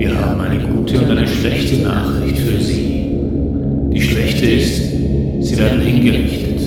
Wir 0.00 0.18
haben 0.18 0.40
eine 0.40 0.58
gute 0.58 0.98
und 0.98 1.10
eine 1.10 1.28
schlechte 1.28 1.82
Nachricht 1.82 2.38
für 2.38 2.58
Sie. 2.58 3.04
Die 3.92 4.00
schlechte 4.00 4.46
ist, 4.46 4.78
Sie 5.42 5.58
werden 5.58 5.82
hingerichtet. 5.82 6.58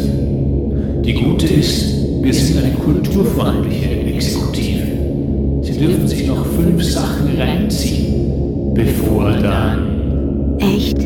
Die 1.03 1.13
gute 1.13 1.47
ist, 1.47 1.95
wir 2.21 2.31
sind 2.31 2.63
eine 2.63 2.75
kulturfreundliche 2.75 3.89
Exekutive. 4.05 5.63
Sie 5.63 5.79
dürfen 5.79 6.07
sich 6.07 6.27
noch 6.27 6.45
fünf 6.45 6.83
Sachen 6.83 7.35
reinziehen, 7.35 8.71
bevor 8.75 9.31
dann. 9.31 10.59
Echt? 10.59 10.99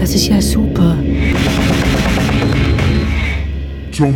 Das 0.00 0.12
ist 0.12 0.26
ja 0.26 0.42
super. 0.42 0.96
Zum 3.92 4.14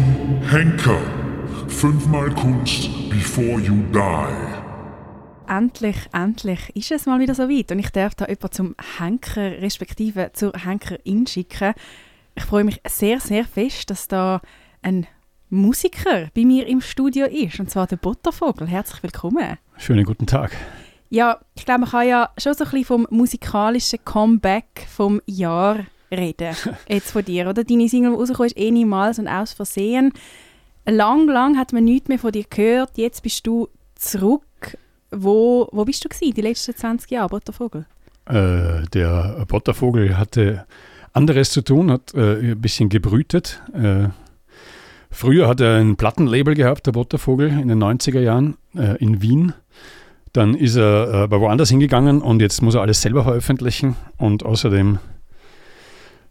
Henker. 0.51 0.99
Fünfmal 1.69 2.31
Kunst 2.31 2.91
before 3.09 3.61
you 3.61 3.75
die. 3.93 4.54
Endlich, 5.49 5.97
endlich 6.13 6.75
ist 6.75 6.91
es 6.91 7.07
mal 7.07 7.21
wieder 7.21 7.35
so 7.35 7.49
weit 7.49 7.71
und 7.71 7.79
ich 7.79 7.91
darf 7.91 8.15
da 8.15 8.27
jemanden 8.27 8.53
zum 8.53 8.75
Henker 8.99 9.61
respektive 9.61 10.31
zur 10.33 10.53
Henkerin 10.53 11.27
schicken. 11.27 11.75
Ich 12.35 12.45
freue 12.45 12.65
mich 12.65 12.81
sehr, 12.89 13.21
sehr 13.21 13.45
fest, 13.45 13.91
dass 13.91 14.09
da 14.09 14.41
ein 14.83 15.07
Musiker 15.51 16.29
bei 16.35 16.45
mir 16.45 16.67
im 16.67 16.81
Studio 16.81 17.27
ist, 17.27 17.61
und 17.61 17.71
zwar 17.71 17.87
der 17.87 17.97
Buttervogel. 17.97 18.67
Herzlich 18.67 19.03
willkommen. 19.03 19.59
Schönen 19.77 20.05
guten 20.05 20.27
Tag. 20.27 20.53
Ja, 21.11 21.39
ich 21.55 21.65
glaube, 21.65 21.83
man 21.83 21.91
kann 21.91 22.09
ja 22.09 22.31
schon 22.39 22.55
so 22.55 22.65
ein 22.65 22.71
bisschen 22.71 22.87
vom 22.87 23.07
musikalischen 23.11 24.05
Comeback 24.05 24.87
vom 24.89 25.21
Jahr 25.27 25.85
reden. 26.11 26.57
Jetzt 26.89 27.13
von 27.13 27.25
dir, 27.25 27.49
oder? 27.49 27.63
Deine 27.65 27.89
Single, 27.89 28.13
die 28.13 28.17
rausgekommen 28.17 28.47
ist, 28.47 28.57
eh 28.57 28.71
niemals 28.71 29.19
und 29.19 29.29
aus 29.29 29.53
Versehen. 29.53 30.13
Lang, 30.87 31.29
lang 31.29 31.57
hat 31.57 31.73
man 31.73 31.85
nichts 31.85 32.09
mehr 32.09 32.19
von 32.19 32.33
dir 32.33 32.45
gehört. 32.49 32.97
Jetzt 32.97 33.23
bist 33.23 33.47
du 33.47 33.69
zurück. 33.95 34.43
Wo, 35.17 35.69
wo 35.73 35.85
bist 35.85 36.05
du 36.05 36.09
gewesen, 36.09 36.35
die 36.35 36.41
letzten 36.41 36.75
20 36.75 37.11
Jahre, 37.11 37.29
Buttervogel? 37.29 37.87
Äh, 38.27 38.83
der 38.93 39.45
Buttervogel 39.47 40.17
hatte 40.17 40.67
anderes 41.13 41.51
zu 41.51 41.63
tun, 41.63 41.91
hat 41.91 42.15
äh, 42.15 42.53
ein 42.53 42.61
bisschen 42.61 42.89
gebrütet. 42.89 43.63
Äh, 43.73 44.09
früher 45.11 45.49
hat 45.49 45.61
er 45.61 45.77
ein 45.77 45.97
Plattenlabel 45.97 46.55
gehabt, 46.55 46.87
der 46.87 46.93
Buttervogel, 46.93 47.49
in 47.49 47.69
den 47.69 47.83
90er 47.83 48.21
Jahren 48.21 48.57
äh, 48.75 48.97
in 48.99 49.23
Wien. 49.23 49.53
Dann 50.33 50.55
ist 50.55 50.77
er 50.77 51.09
äh, 51.09 51.17
aber 51.17 51.41
woanders 51.41 51.71
hingegangen 51.71 52.21
und 52.21 52.41
jetzt 52.41 52.61
muss 52.61 52.75
er 52.75 52.83
alles 52.83 53.01
selber 53.01 53.23
veröffentlichen 53.23 53.97
und 54.17 54.45
außerdem 54.45 54.99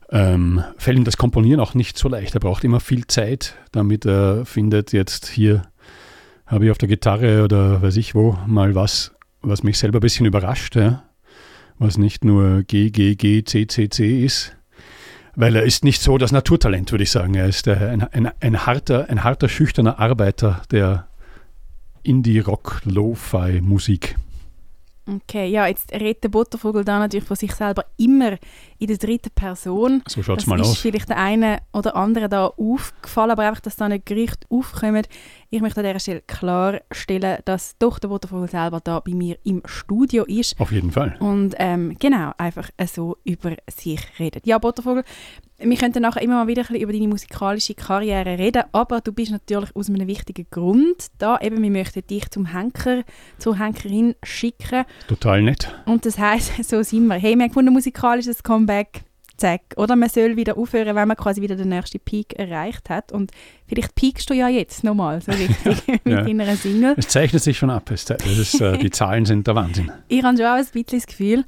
ähm, 0.10 0.64
fällt 0.78 0.98
ihm 0.98 1.06
das 1.06 1.18
Komponieren 1.18 1.60
auch 1.60 1.74
nicht 1.74 1.98
so 1.98 2.10
leicht. 2.10 2.36
Er 2.36 2.40
braucht 2.40 2.64
immer 2.64 2.80
viel 2.80 3.08
Zeit, 3.08 3.56
damit 3.72 4.06
er 4.06 4.46
findet, 4.46 4.92
jetzt 4.92 5.28
hier 5.28 5.64
habe 6.46 6.66
ich 6.66 6.72
auf 6.72 6.78
der 6.78 6.90
Gitarre 6.90 7.44
oder 7.44 7.82
weiß 7.82 7.98
ich 7.98 8.16
wo 8.16 8.38
mal 8.48 8.76
was, 8.76 9.14
was 9.42 9.64
mich 9.64 9.78
selber 9.78 10.00
ein 10.00 10.02
bisschen 10.02 10.26
überrascht, 10.26 10.76
ja? 10.76 11.04
was 11.80 11.98
nicht 11.98 12.24
nur 12.24 12.64
G, 12.64 12.92
G, 12.92 13.16
G, 13.16 13.44
C, 13.44 13.68
C, 13.68 13.90
C 13.90 14.24
ist. 14.24 14.56
Weil 15.36 15.56
er 15.56 15.64
ist 15.64 15.84
nicht 15.84 16.00
so 16.02 16.20
das 16.20 16.32
Naturtalent, 16.32 16.92
würde 16.92 17.04
ich 17.04 17.12
sagen. 17.12 17.34
Er 17.34 17.48
ist 17.48 17.68
ein, 17.68 18.04
ein, 18.04 18.30
ein, 18.40 18.66
harter, 18.66 19.10
ein 19.10 19.24
harter, 19.24 19.50
schüchterner 19.50 20.00
Arbeiter 20.00 20.62
der 20.70 21.08
Indie-Rock-Lo-Fi-Musik. 22.04 24.16
Okay, 25.06 25.48
ja, 25.48 25.68
jetzt 25.68 25.92
redet 25.92 26.24
der 26.24 26.30
Buttervogel 26.30 26.86
da 26.86 27.00
natürlich 27.00 27.26
von 27.26 27.36
sich 27.36 27.54
selber 27.54 27.84
immer 27.98 28.38
in 28.84 28.88
der 28.88 28.98
dritten 28.98 29.32
Person. 29.32 30.04
So 30.08 30.22
schaut 30.22 30.42
es 30.42 30.48
mal 30.48 30.60
aus. 30.60 30.74
ist 30.74 30.80
vielleicht 30.80 31.10
der 31.10 31.18
eine 31.18 31.60
oder 31.72 31.96
andere 31.96 32.28
da 32.28 32.48
aufgefallen, 32.48 33.32
aber 33.32 33.48
einfach, 33.48 33.62
dass 33.62 33.78
da 33.78 33.88
nicht 33.88 34.06
Gericht 34.06 34.46
aufkommt. 34.50 35.08
Ich 35.50 35.62
möchte 35.62 35.80
an 35.80 35.88
dieser 35.88 36.00
Stelle 36.00 36.22
klarstellen, 36.22 37.40
dass 37.46 37.78
doch 37.78 38.00
der 38.00 38.10
selber 38.48 38.82
da 38.84 39.00
bei 39.00 39.14
mir 39.14 39.38
im 39.44 39.62
Studio 39.66 40.26
ist. 40.26 40.60
Auf 40.60 40.72
jeden 40.72 40.92
Fall. 40.92 41.16
Und 41.20 41.56
ähm, 41.60 41.96
genau, 42.00 42.32
einfach 42.38 42.70
so 42.88 43.18
über 43.24 43.56
sich 43.70 44.02
redet. 44.20 44.46
Ja, 44.46 44.58
Buttervogel, 44.58 45.04
wir 45.60 45.78
könnten 45.78 46.02
nachher 46.02 46.22
immer 46.22 46.36
mal 46.36 46.48
wieder 46.48 46.64
ein 46.70 46.76
über 46.76 46.92
deine 46.92 47.08
musikalische 47.08 47.74
Karriere 47.76 48.38
reden, 48.38 48.64
aber 48.72 49.02
du 49.02 49.14
bist 49.14 49.32
natürlich 49.32 49.76
aus 49.76 49.90
einem 49.90 50.08
wichtigen 50.08 50.48
Grund 50.50 51.08
da. 51.20 51.40
Eben, 51.40 51.62
wir 51.62 51.70
möchten 51.70 52.06
dich 52.06 52.30
zum 52.32 52.52
Henker, 52.52 53.04
zur 53.38 53.60
Henkerin 53.60 54.16
schicken. 54.24 54.86
Total 55.08 55.42
nett. 55.42 55.74
Und 55.86 56.06
das 56.06 56.18
heisst, 56.18 56.64
so 56.70 56.82
sind 56.84 57.08
wir. 57.08 57.16
Hey, 57.16 57.36
wir 57.36 57.44
haben 57.44 57.50
gefunden, 57.50 57.72
musikalisches 57.72 58.44
Comeback, 58.44 58.73
zack. 59.38 59.62
Oder 59.78 59.96
man 59.96 60.10
soll 60.10 60.36
wieder 60.38 60.58
aufhören, 60.58 60.96
wenn 60.96 61.08
man 61.08 61.18
quasi 61.18 61.42
wieder 61.42 61.56
den 61.56 61.70
nächsten 61.70 62.00
Peak 62.00 62.34
erreicht 62.34 62.90
hat. 62.90 63.12
Und 63.12 63.32
vielleicht 63.68 63.96
peakst 63.96 64.30
du 64.30 64.34
ja 64.34 64.48
jetzt 64.48 64.84
nochmal 64.84 65.22
so 65.22 65.32
richtig 65.32 65.88
mit 66.06 66.06
Ja. 66.06 66.22
deiner 66.22 66.56
Single. 66.56 66.94
Es 66.98 67.08
zeichnet 67.08 67.42
sich 67.44 67.58
schon 67.58 67.70
ab. 67.70 67.90
Es, 67.92 68.10
ist, 68.10 68.62
äh, 68.62 68.78
die 68.78 68.92
Zahlen 68.92 69.26
sind 69.26 69.48
der 69.48 69.56
Wahnsinn. 69.56 69.92
Ich 70.08 70.24
habe 70.24 70.38
schon 70.38 70.46
auch 70.46 70.52
ein 70.54 70.66
bisschen 70.66 71.00
das 71.00 71.08
Gefühl. 71.08 71.46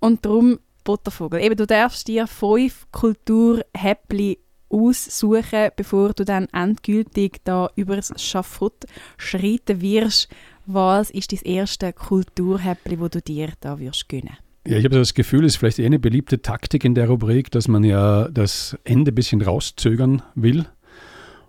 Und 0.00 0.24
darum 0.26 0.58
Buttervogel. 0.84 1.40
Eben, 1.40 1.56
du 1.56 1.66
darfst 1.66 2.08
dir 2.08 2.26
fünf 2.26 2.86
Kulturhäppli 2.90 4.38
aussuchen, 4.68 5.68
bevor 5.76 6.12
du 6.12 6.24
dann 6.24 6.48
endgültig 6.52 7.40
da 7.44 7.70
über 7.76 7.96
das 7.96 8.12
Schafott 8.22 8.84
schreiten 9.16 9.80
wirst. 9.80 10.28
Was 10.66 11.10
ist 11.10 11.32
das 11.32 11.42
erste 11.42 11.92
Kulturhäppli, 11.92 12.98
wo 13.00 13.08
du 13.08 13.20
dir 13.20 13.50
da 13.60 13.78
wirst 13.78 14.08
gönnen? 14.08 14.36
Ja, 14.66 14.78
ich 14.78 14.84
habe 14.84 14.96
das 14.96 15.14
Gefühl, 15.14 15.44
es 15.44 15.54
ist 15.54 15.56
vielleicht 15.56 15.80
eher 15.80 15.86
eine 15.86 15.98
beliebte 15.98 16.40
Taktik 16.40 16.84
in 16.84 16.94
der 16.94 17.08
Rubrik, 17.08 17.50
dass 17.50 17.66
man 17.66 17.82
ja 17.82 18.28
das 18.28 18.78
Ende 18.84 19.10
ein 19.10 19.14
bisschen 19.14 19.42
rauszögern 19.42 20.22
will. 20.36 20.66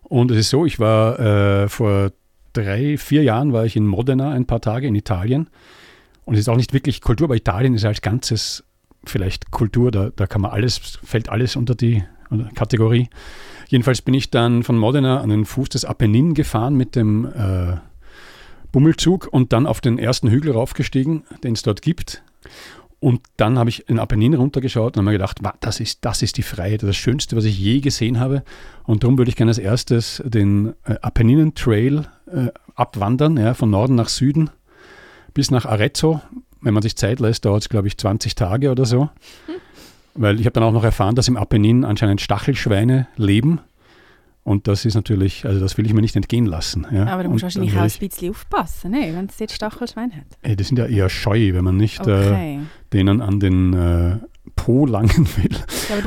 Und 0.02 0.32
es 0.32 0.38
ist 0.38 0.50
so, 0.50 0.66
ich 0.66 0.80
war 0.80 1.20
äh, 1.20 1.70
vor 1.70 2.12
drei, 2.54 2.98
vier 2.98 3.24
Jahren 3.24 3.54
war 3.54 3.66
ich 3.66 3.76
in 3.76 3.86
Modena 3.86 4.32
ein 4.32 4.46
paar 4.46 4.62
Tage 4.62 4.88
in 4.88 4.96
Italien. 4.96 5.48
Und 6.26 6.36
es 6.36 6.42
ist 6.42 6.50
auch 6.50 6.58
nicht 6.58 6.74
wirklich 6.74 7.02
Kultur, 7.02 7.26
aber 7.26 7.36
Italien 7.36 7.76
ist 7.76 7.86
als 7.86 8.02
Ganzes 8.02 8.64
vielleicht 9.06 9.52
Kultur, 9.52 9.92
da, 9.92 10.10
da 10.16 10.28
kann 10.28 10.42
man 10.42 10.52
alles, 10.52 10.78
fällt 10.78 11.30
alles 11.30 11.56
unter 11.56 11.76
die 11.76 12.04
Kategorie. 12.56 13.10
Jedenfalls 13.68 14.02
bin 14.02 14.14
ich 14.14 14.32
dann 14.32 14.64
von 14.64 14.78
Modena 14.78 15.22
an 15.22 15.30
den 15.30 15.46
Fuß 15.46 15.70
des 15.70 15.86
Apennin 15.86 16.34
gefahren 16.34 16.76
mit 16.76 16.96
dem 16.96 17.26
äh, 17.26 17.78
Bummelzug 18.72 19.28
und 19.32 19.54
dann 19.54 19.68
auf 19.68 19.82
den 19.82 20.00
ersten 20.00 20.30
Hügel 20.30 20.54
raufgestiegen, 20.54 21.24
den 21.44 21.54
es 21.54 21.62
dort 21.62 21.82
gibt. 21.82 22.24
Und 23.04 23.22
dann 23.36 23.60
habe 23.60 23.70
ich 23.70 23.90
in 23.90 24.00
Apennin 24.00 24.34
runtergeschaut 24.34 24.96
und 24.96 25.02
habe 25.02 25.12
mir 25.12 25.12
gedacht, 25.12 25.44
"Wa, 25.44 25.54
das 25.60 25.82
ist, 25.82 26.06
das 26.06 26.22
ist 26.22 26.38
die 26.38 26.42
Freiheit, 26.42 26.84
das 26.84 26.96
Schönste, 26.96 27.36
was 27.36 27.44
ich 27.44 27.60
je 27.60 27.82
gesehen 27.82 28.18
habe. 28.18 28.44
Und 28.86 29.04
darum 29.04 29.18
würde 29.18 29.28
ich 29.28 29.36
gerne 29.36 29.50
als 29.50 29.58
erstes 29.58 30.24
den 30.26 30.74
äh, 30.86 30.96
Apenninen 31.02 31.54
Trail 31.54 32.08
äh, 32.32 32.48
abwandern, 32.76 33.36
ja, 33.36 33.56
von 33.56 33.70
Norden 33.70 33.96
nach 33.96 34.08
Süden 34.08 34.52
bis 35.34 35.52
nach 35.52 35.66
Arezzo. 35.66 36.22
Wenn 36.62 36.74
man 36.74 36.82
sich 36.82 36.96
Zeit 36.96 37.20
lässt, 37.20 37.44
dauert 37.44 37.64
es, 37.64 37.70
glaube 37.70 37.88
ich, 37.88 37.98
20 37.98 38.36
Tage 38.36 38.72
oder 38.72 38.86
so. 38.86 39.10
Weil 40.16 40.40
ich 40.40 40.46
habe 40.46 40.54
dann 40.54 40.64
auch 40.64 40.72
noch 40.72 40.86
erfahren, 40.86 41.16
dass 41.16 41.28
im 41.28 41.36
Apennin 41.36 41.84
anscheinend 41.84 42.22
Stachelschweine 42.22 43.08
leben. 43.18 43.60
Und 44.46 44.68
das 44.68 44.84
ist 44.84 44.96
natürlich, 44.96 45.46
also 45.46 45.62
das 45.62 45.78
will 45.78 45.86
ich 45.86 45.94
mir 45.94 46.02
nicht 46.02 46.18
entgehen 46.18 46.46
lassen. 46.46 46.86
Ja. 46.92 47.08
Aber 47.08 47.24
du 47.24 47.30
musst 47.30 47.44
wahrscheinlich 47.44 47.78
auch 47.78 47.82
ein 47.82 47.92
bisschen 48.00 48.32
aufpassen, 48.32 48.92
ne? 48.92 49.14
wenn 49.16 49.26
es 49.28 49.40
jetzt 49.40 49.56
Stachelschwein 49.56 50.12
hat. 50.14 50.26
ey, 50.42 50.58
die 50.58 50.64
sind 50.66 50.78
ja 50.78 50.86
eher 50.86 51.10
scheu, 51.10 51.54
wenn 51.54 51.64
man 51.64 51.78
nicht 51.78 52.06
äh, 52.06 52.12
Okay. 52.12 52.60
Denen 52.94 53.22
an 53.22 53.40
den 53.40 53.74
äh, 53.74 54.18
Po 54.56 54.86
langen 54.86 55.28
will. 55.38 55.58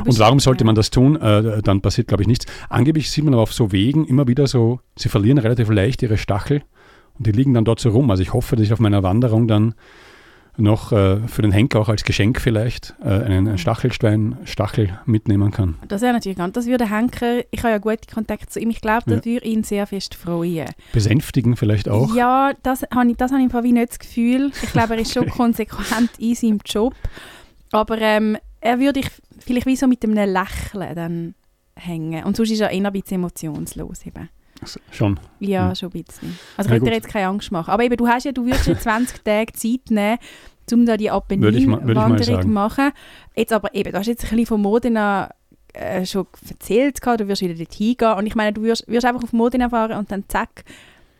Und 0.05 0.19
warum 0.19 0.39
sollte 0.39 0.63
man 0.63 0.75
das 0.75 0.89
tun? 0.89 1.15
Äh, 1.19 1.61
dann 1.61 1.81
passiert, 1.81 2.07
glaube 2.07 2.23
ich, 2.23 2.27
nichts. 2.27 2.45
Angeblich 2.69 3.11
sieht 3.11 3.23
man 3.23 3.33
aber 3.33 3.43
auf 3.43 3.53
so 3.53 3.71
Wegen 3.71 4.05
immer 4.05 4.27
wieder 4.27 4.47
so, 4.47 4.79
sie 4.95 5.09
verlieren 5.09 5.37
relativ 5.37 5.69
leicht 5.69 6.01
ihre 6.03 6.17
Stachel 6.17 6.61
und 7.17 7.27
die 7.27 7.31
liegen 7.31 7.53
dann 7.53 7.65
dort 7.65 7.79
so 7.79 7.89
rum. 7.89 8.09
Also 8.11 8.23
ich 8.23 8.33
hoffe, 8.33 8.55
dass 8.55 8.65
ich 8.65 8.73
auf 8.73 8.79
meiner 8.79 9.03
Wanderung 9.03 9.47
dann 9.47 9.73
noch 10.57 10.91
äh, 10.91 11.19
für 11.27 11.41
den 11.41 11.51
Henker 11.51 11.79
auch 11.79 11.89
als 11.89 12.03
Geschenk 12.03 12.41
vielleicht 12.41 12.95
äh, 13.01 13.07
einen, 13.09 13.47
einen 13.47 13.57
Stachelstein, 13.57 14.37
Stachel 14.45 14.99
mitnehmen 15.05 15.51
kann. 15.51 15.75
Das 15.87 16.01
wäre 16.01 16.13
natürlich 16.13 16.37
ganz, 16.37 16.53
das 16.53 16.65
würde 16.65 16.89
Henker, 16.89 17.41
ich 17.51 17.59
habe 17.63 17.69
ja 17.69 17.77
gute 17.77 18.13
Kontakte 18.13 18.47
zu 18.47 18.59
ihm, 18.59 18.69
ich 18.69 18.81
glaube, 18.81 19.03
das 19.05 19.25
Ja. 19.25 19.31
würde 19.33 19.45
ihn 19.47 19.63
sehr 19.63 19.85
fest 19.87 20.15
freuen. 20.15 20.67
Besänftigen 20.93 21.55
vielleicht 21.55 21.89
auch. 21.89 22.13
Ja, 22.15 22.53
das 22.63 22.83
habe 22.93 23.09
ich, 23.11 23.17
das 23.17 23.31
habe 23.31 23.39
ich 23.41 23.45
im 23.45 23.51
Fall 23.51 23.63
wie 23.63 23.71
nicht 23.73 23.89
das 23.91 23.99
Gefühl. 23.99 24.51
Ich 24.63 24.71
glaube, 24.71 24.95
er 24.95 25.01
ist 25.01 25.13
schon 25.13 25.29
konsequent 25.29 26.11
in 26.17 26.35
seinem 26.35 26.59
Job. 26.65 26.93
Aber 27.71 27.99
ähm, 27.99 28.37
er 28.61 28.79
würde 28.79 29.01
ich 29.01 29.07
vielleicht 29.39 29.65
wie 29.67 29.75
so 29.75 29.87
mit 29.87 30.03
einem 30.03 30.13
Lächeln 30.15 30.95
dann 30.95 31.35
hängen. 31.75 32.23
Und 32.23 32.35
sonst 32.35 32.51
ist 32.51 32.61
er 32.61 32.71
eher 32.71 32.85
ein 32.85 32.91
bisschen 32.93 33.15
emotionslos 33.15 34.05
eben. 34.05 34.29
Schon. 34.91 35.19
Ja, 35.39 35.69
Ja. 35.69 35.75
schon 35.75 35.91
ein 35.93 36.03
bisschen. 36.03 36.37
Also 36.57 36.69
Ja, 36.69 36.75
dir 36.75 36.85
gut. 36.85 36.93
jetzt 36.93 37.07
keine 37.09 37.27
Angst 37.27 37.51
machen. 37.51 37.71
Aber 37.71 37.83
eben, 37.83 37.95
du 37.97 38.07
hast 38.07 38.23
ja, 38.25 38.31
du 38.31 38.45
würdest 38.45 38.67
ja 38.67 38.77
20 38.77 39.23
Tage 39.23 39.53
Zeit 39.53 39.89
nehmen, 39.89 40.17
um 40.71 40.85
da 40.85 40.97
die 40.97 41.09
Apennin-Wanderung 41.09 42.17
sagen. 42.23 42.53
machen. 42.53 42.91
Jetzt 43.35 43.53
aber 43.53 43.73
eben, 43.73 43.91
du 43.91 43.97
hast 43.97 44.07
jetzt 44.07 44.23
ein 44.25 44.29
bisschen 44.31 44.45
von 44.47 44.61
Modena 44.61 45.29
äh, 45.73 46.05
schon 46.05 46.25
erzählt, 46.49 46.99
du 47.05 47.27
wirst 47.27 47.41
wieder 47.41 47.53
dort 47.53 47.73
hingehen. 47.73 48.13
Und 48.13 48.25
ich 48.27 48.35
meine, 48.35 48.53
du 48.53 48.63
wirst, 48.63 48.87
wirst 48.87 49.05
einfach 49.05 49.23
auf 49.23 49.33
Modena 49.33 49.69
fahren 49.69 49.97
und 49.97 50.11
dann 50.11 50.23
zack, 50.27 50.63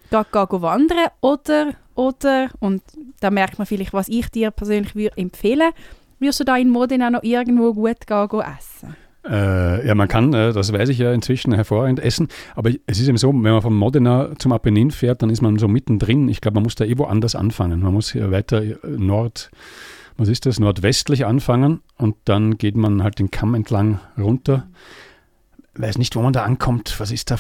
geh, 0.10 0.22
geh, 0.32 0.46
geh 0.50 0.62
wandern. 0.62 1.08
Oder, 1.22 1.74
oder, 1.96 2.50
und 2.60 2.82
da 3.20 3.30
merkt 3.32 3.58
man 3.58 3.66
vielleicht, 3.68 3.94
was 3.94 4.08
ich 4.08 4.30
dir 4.30 4.52
persönlich 4.52 4.96
würde 4.96 5.18
empfehlen, 5.18 5.72
wirst 6.20 6.40
du 6.40 6.44
da 6.44 6.58
in 6.58 6.70
Modena 6.70 7.10
noch 7.10 7.24
irgendwo 7.24 7.74
gut 7.74 8.08
gehen, 8.08 8.28
gehen 8.28 8.42
essen. 8.58 8.96
Äh, 9.30 9.86
ja, 9.88 9.96
man 9.96 10.08
kann, 10.08 10.34
äh, 10.34 10.54
das 10.54 10.72
weiß 10.72 10.90
ich 10.90 10.98
ja 11.00 11.12
inzwischen, 11.12 11.54
hervorragend 11.54 12.00
essen. 12.00 12.28
Aber 12.56 12.72
es 12.86 13.00
ist 13.00 13.08
eben 13.08 13.18
so, 13.18 13.30
wenn 13.30 13.42
man 13.42 13.62
von 13.62 13.76
Modena 13.76 14.32
zum 14.38 14.52
Apennin 14.52 14.92
fährt, 14.92 15.22
dann 15.22 15.30
ist 15.30 15.42
man 15.42 15.58
so 15.58 15.68
mittendrin. 15.68 16.30
Ich 16.30 16.42
glaube, 16.42 16.56
man 16.56 16.64
muss 16.64 16.76
da 16.76 16.86
eh 16.86 16.98
woanders 16.98 17.36
anfangen. 17.36 17.82
Man 17.82 17.94
muss 17.94 18.12
hier 18.12 18.32
weiter 18.32 18.62
äh, 18.62 18.78
Nord, 18.86 19.52
was 20.18 20.30
ist 20.30 20.46
das, 20.46 20.60
nordwestlich 20.60 21.26
anfangen 21.26 21.82
und 21.98 22.16
dann 22.26 22.58
geht 22.58 22.76
man 22.76 23.04
halt 23.04 23.20
den 23.20 23.32
Kamm 23.32 23.54
entlang 23.54 24.00
runter. 24.18 24.68
Weiß 25.76 25.98
nicht, 25.98 26.16
wo 26.16 26.22
man 26.22 26.34
da 26.34 26.44
ankommt. 26.44 27.00
Was 27.00 27.12
ist 27.12 27.30
da? 27.30 27.38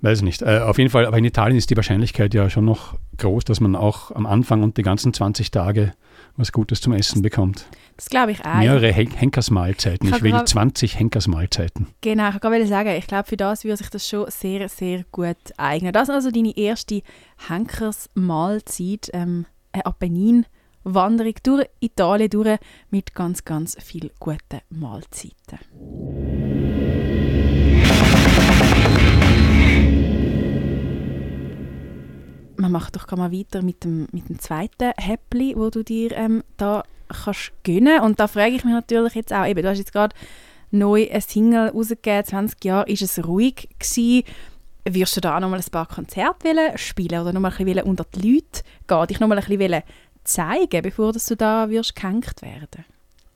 Weiß 0.00 0.22
nicht. 0.22 0.42
Äh, 0.42 0.60
auf 0.60 0.78
jeden 0.78 0.90
Fall, 0.90 1.06
aber 1.06 1.18
in 1.18 1.24
Italien 1.24 1.56
ist 1.56 1.70
die 1.70 1.76
Wahrscheinlichkeit 1.76 2.34
ja 2.34 2.50
schon 2.50 2.64
noch 2.64 2.98
groß, 3.18 3.44
dass 3.44 3.60
man 3.60 3.76
auch 3.76 4.10
am 4.12 4.26
Anfang 4.26 4.62
und 4.62 4.76
die 4.76 4.82
ganzen 4.82 5.12
20 5.12 5.50
Tage 5.50 5.92
was 6.36 6.52
Gutes 6.52 6.80
zum 6.80 6.92
Essen 6.92 7.22
bekommt. 7.22 7.66
Das 7.96 8.06
glaube 8.10 8.32
ich 8.32 8.44
auch. 8.44 8.56
Mehrere 8.58 8.92
Hen 8.92 9.10
Henkersmahlzeiten. 9.10 10.08
Ich 10.08 10.16
Ich 10.16 10.22
will 10.22 10.32
hab 10.32 10.40
grad- 10.40 10.48
20 10.50 10.98
Henkersmahlzeiten. 10.98 11.86
Genau, 12.02 12.28
ich 12.28 12.42
wollte 12.42 12.66
sagen, 12.66 12.90
ich 12.90 13.06
glaube, 13.06 13.26
für 13.28 13.36
das 13.38 13.64
würde 13.64 13.78
sich 13.78 13.88
das 13.88 14.06
schon 14.06 14.30
sehr, 14.30 14.68
sehr 14.68 15.04
gut 15.12 15.36
eignen. 15.56 15.92
Das 15.92 16.08
ist 16.08 16.14
also 16.14 16.30
deine 16.30 16.56
erste 16.56 17.02
Henkersmahlzeit, 17.48 19.10
ähm, 19.14 19.46
eine 19.72 19.86
Apennin-Wanderung 19.86 21.34
durch 21.42 21.66
Italien 21.80 22.28
durch 22.30 22.58
mit 22.90 23.14
ganz, 23.14 23.44
ganz 23.44 23.76
vielen 23.82 24.10
guten 24.20 24.60
Mahlzeiten. 24.68 25.58
Man 32.58 32.72
macht 32.72 32.96
doch 32.96 33.10
mal 33.16 33.32
weiter 33.32 33.62
mit 33.62 33.84
dem, 33.84 34.06
mit 34.12 34.28
dem 34.28 34.38
zweiten 34.38 34.92
Häppli, 34.96 35.54
wo 35.56 35.68
du 35.70 35.84
dir 35.84 36.12
ähm, 36.12 36.42
da 36.56 36.84
kannst 37.08 37.52
gönnen. 37.64 38.00
Und 38.00 38.20
da 38.20 38.26
frage 38.26 38.54
ich 38.54 38.64
mich 38.64 38.74
natürlich 38.74 39.14
jetzt 39.14 39.32
auch, 39.32 39.46
eben, 39.46 39.62
du 39.62 39.68
hast 39.68 39.78
jetzt 39.78 39.92
gerade 39.92 40.14
neu 40.70 41.08
eine 41.10 41.20
Single 41.20 41.68
rausgegeben, 41.68 42.24
20 42.24 42.64
Jahre, 42.64 42.90
ist 42.90 43.02
es 43.02 43.24
ruhig 43.24 43.68
gewesen. 43.78 44.24
Wirst 44.88 45.16
du 45.16 45.20
da 45.20 45.36
auch 45.36 45.40
noch 45.40 45.50
mal 45.50 45.58
ein 45.58 45.70
paar 45.70 45.86
Konzerte 45.86 46.48
spielen 46.76 47.20
oder 47.20 47.32
noch 47.32 47.40
mal 47.40 47.52
ein 47.56 47.64
bisschen 47.64 47.82
unter 47.82 48.04
die 48.14 48.34
Leute 48.34 48.62
gehen, 48.86 49.06
dich 49.08 49.20
noch 49.20 49.28
mal 49.28 49.38
ein 49.38 49.44
bisschen 49.44 49.82
zeigen, 50.22 50.82
bevor 50.82 51.12
du 51.12 51.36
da 51.36 51.68
wirst 51.70 51.96
gehängt 51.96 52.40
werden? 52.42 52.84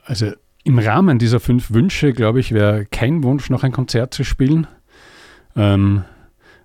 Also 0.04 0.32
im 0.62 0.78
Rahmen 0.78 1.18
dieser 1.18 1.40
fünf 1.40 1.70
Wünsche, 1.70 2.12
glaube 2.12 2.40
ich, 2.40 2.52
wäre 2.52 2.86
kein 2.86 3.22
Wunsch, 3.24 3.50
noch 3.50 3.64
ein 3.64 3.72
Konzert 3.72 4.14
zu 4.14 4.24
spielen. 4.24 4.66
Ähm, 5.56 6.04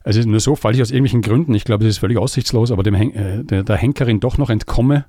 also 0.04 0.22
nur 0.22 0.40
so, 0.40 0.56
falls 0.56 0.78
ich 0.78 0.84
aus 0.84 0.92
irgendwelchen 0.92 1.22
Gründen, 1.22 1.56
ich 1.56 1.64
glaube, 1.64 1.86
es 1.86 1.92
ist 1.92 1.98
völlig 1.98 2.18
aussichtslos, 2.18 2.72
aber 2.72 2.84
dem 2.84 2.94
Hen 2.94 3.14
äh, 3.14 3.44
der, 3.44 3.64
der 3.64 3.78
Henkerin 3.78 4.20
doch 4.20 4.38
noch 4.38 4.50
entkomme, 4.50 5.06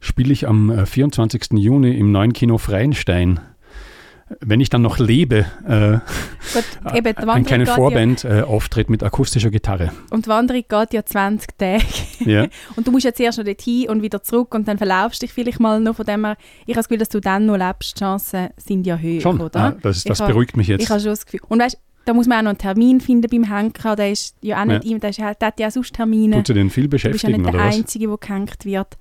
spiele 0.00 0.32
ich 0.32 0.46
am 0.48 0.70
äh, 0.70 0.86
24. 0.86 1.48
Juni 1.52 1.96
im 1.98 2.12
neuen 2.12 2.32
Kino 2.32 2.58
Freienstein. 2.58 3.40
Wenn 4.40 4.58
ich 4.58 4.70
dann 4.70 4.82
noch 4.82 4.98
lebe, 4.98 5.46
äh, 5.68 5.98
Gut, 6.52 6.64
eben, 6.96 7.16
ein 7.28 7.44
kleiner 7.44 7.64
geht 7.64 7.74
Vorband 7.74 8.24
äh, 8.24 8.42
auftritt 8.42 8.90
mit 8.90 9.04
akustischer 9.04 9.50
Gitarre. 9.52 9.84
ja, 9.84 9.92
und 10.10 10.26
die 10.26 10.28
Wanderung 10.28 10.64
geht 10.68 10.92
ja 10.94 11.04
20 11.04 11.56
Tage. 11.56 11.84
Ja. 12.24 12.46
Und 12.76 12.88
du 12.88 12.90
musst 12.90 13.04
ja 13.04 13.14
zuerst 13.14 13.38
noch 13.38 13.44
dorthin 13.44 13.88
und 13.88 14.02
wieder 14.02 14.24
zurück 14.24 14.52
und 14.56 14.66
dann 14.66 14.78
verlaufst 14.78 15.22
dich 15.22 15.32
vielleicht 15.32 15.60
mal 15.60 15.78
noch 15.78 15.94
von 15.94 16.06
dem 16.06 16.24
her. 16.24 16.36
Ich 16.62 16.70
habe 16.72 16.78
das 16.80 16.88
Gefühl, 16.88 16.98
dass 16.98 17.08
du 17.08 17.20
dann 17.20 17.46
noch 17.46 17.56
lebst. 17.56 17.94
Die 17.94 18.00
Chancen 18.00 18.48
sind 18.56 18.84
ja 18.84 18.96
höher, 18.98 19.20
Schon, 19.20 19.40
oder? 19.40 19.60
ah, 19.60 19.70
das, 19.80 20.02
das 20.02 20.16
Ich 20.18 20.20
hab- 20.22 20.28
beruhigt 20.32 20.56
mich 20.56 20.70
Ich 20.70 20.78
jetzt. 20.80 20.90
habe 20.90 20.98
schon 20.98 21.10
das 21.10 21.24
Gefühl. 21.24 21.40
Und 21.48 21.60
weißt, 21.60 21.78
da 22.04 22.12
muss 22.12 22.26
man 22.26 22.38
auch 22.38 22.42
noch 22.42 22.50
einen 22.50 22.58
Termin 22.58 23.00
finden 23.00 23.28
beim 23.30 23.44
Henker. 23.56 23.94
Der 23.94 24.10
ist 24.10 24.34
ja 24.40 24.60
auch 24.60 24.64
nicht 24.64 24.84
Ja. 24.84 24.90
ihm, 24.90 24.98
der, 24.98 25.10
ist, 25.10 25.20
halt- 25.20 25.40
der 25.40 25.48
hat 25.48 25.60
ja 25.60 25.68
auch 25.68 25.72
sonst 25.72 25.94
Termine. 25.94 26.36
Tut 26.38 26.48
sie 26.48 26.54
den 26.54 26.70
viel 26.70 26.84
Du 26.84 26.90
bist 26.90 27.04
ja 27.04 27.10
beschäftigen 27.12 27.42
nicht 27.42 27.54
der? 27.54 27.62
Einzige, 27.62 28.08
der 28.08 28.16
gehängt 28.16 28.64
wird. 28.64 28.96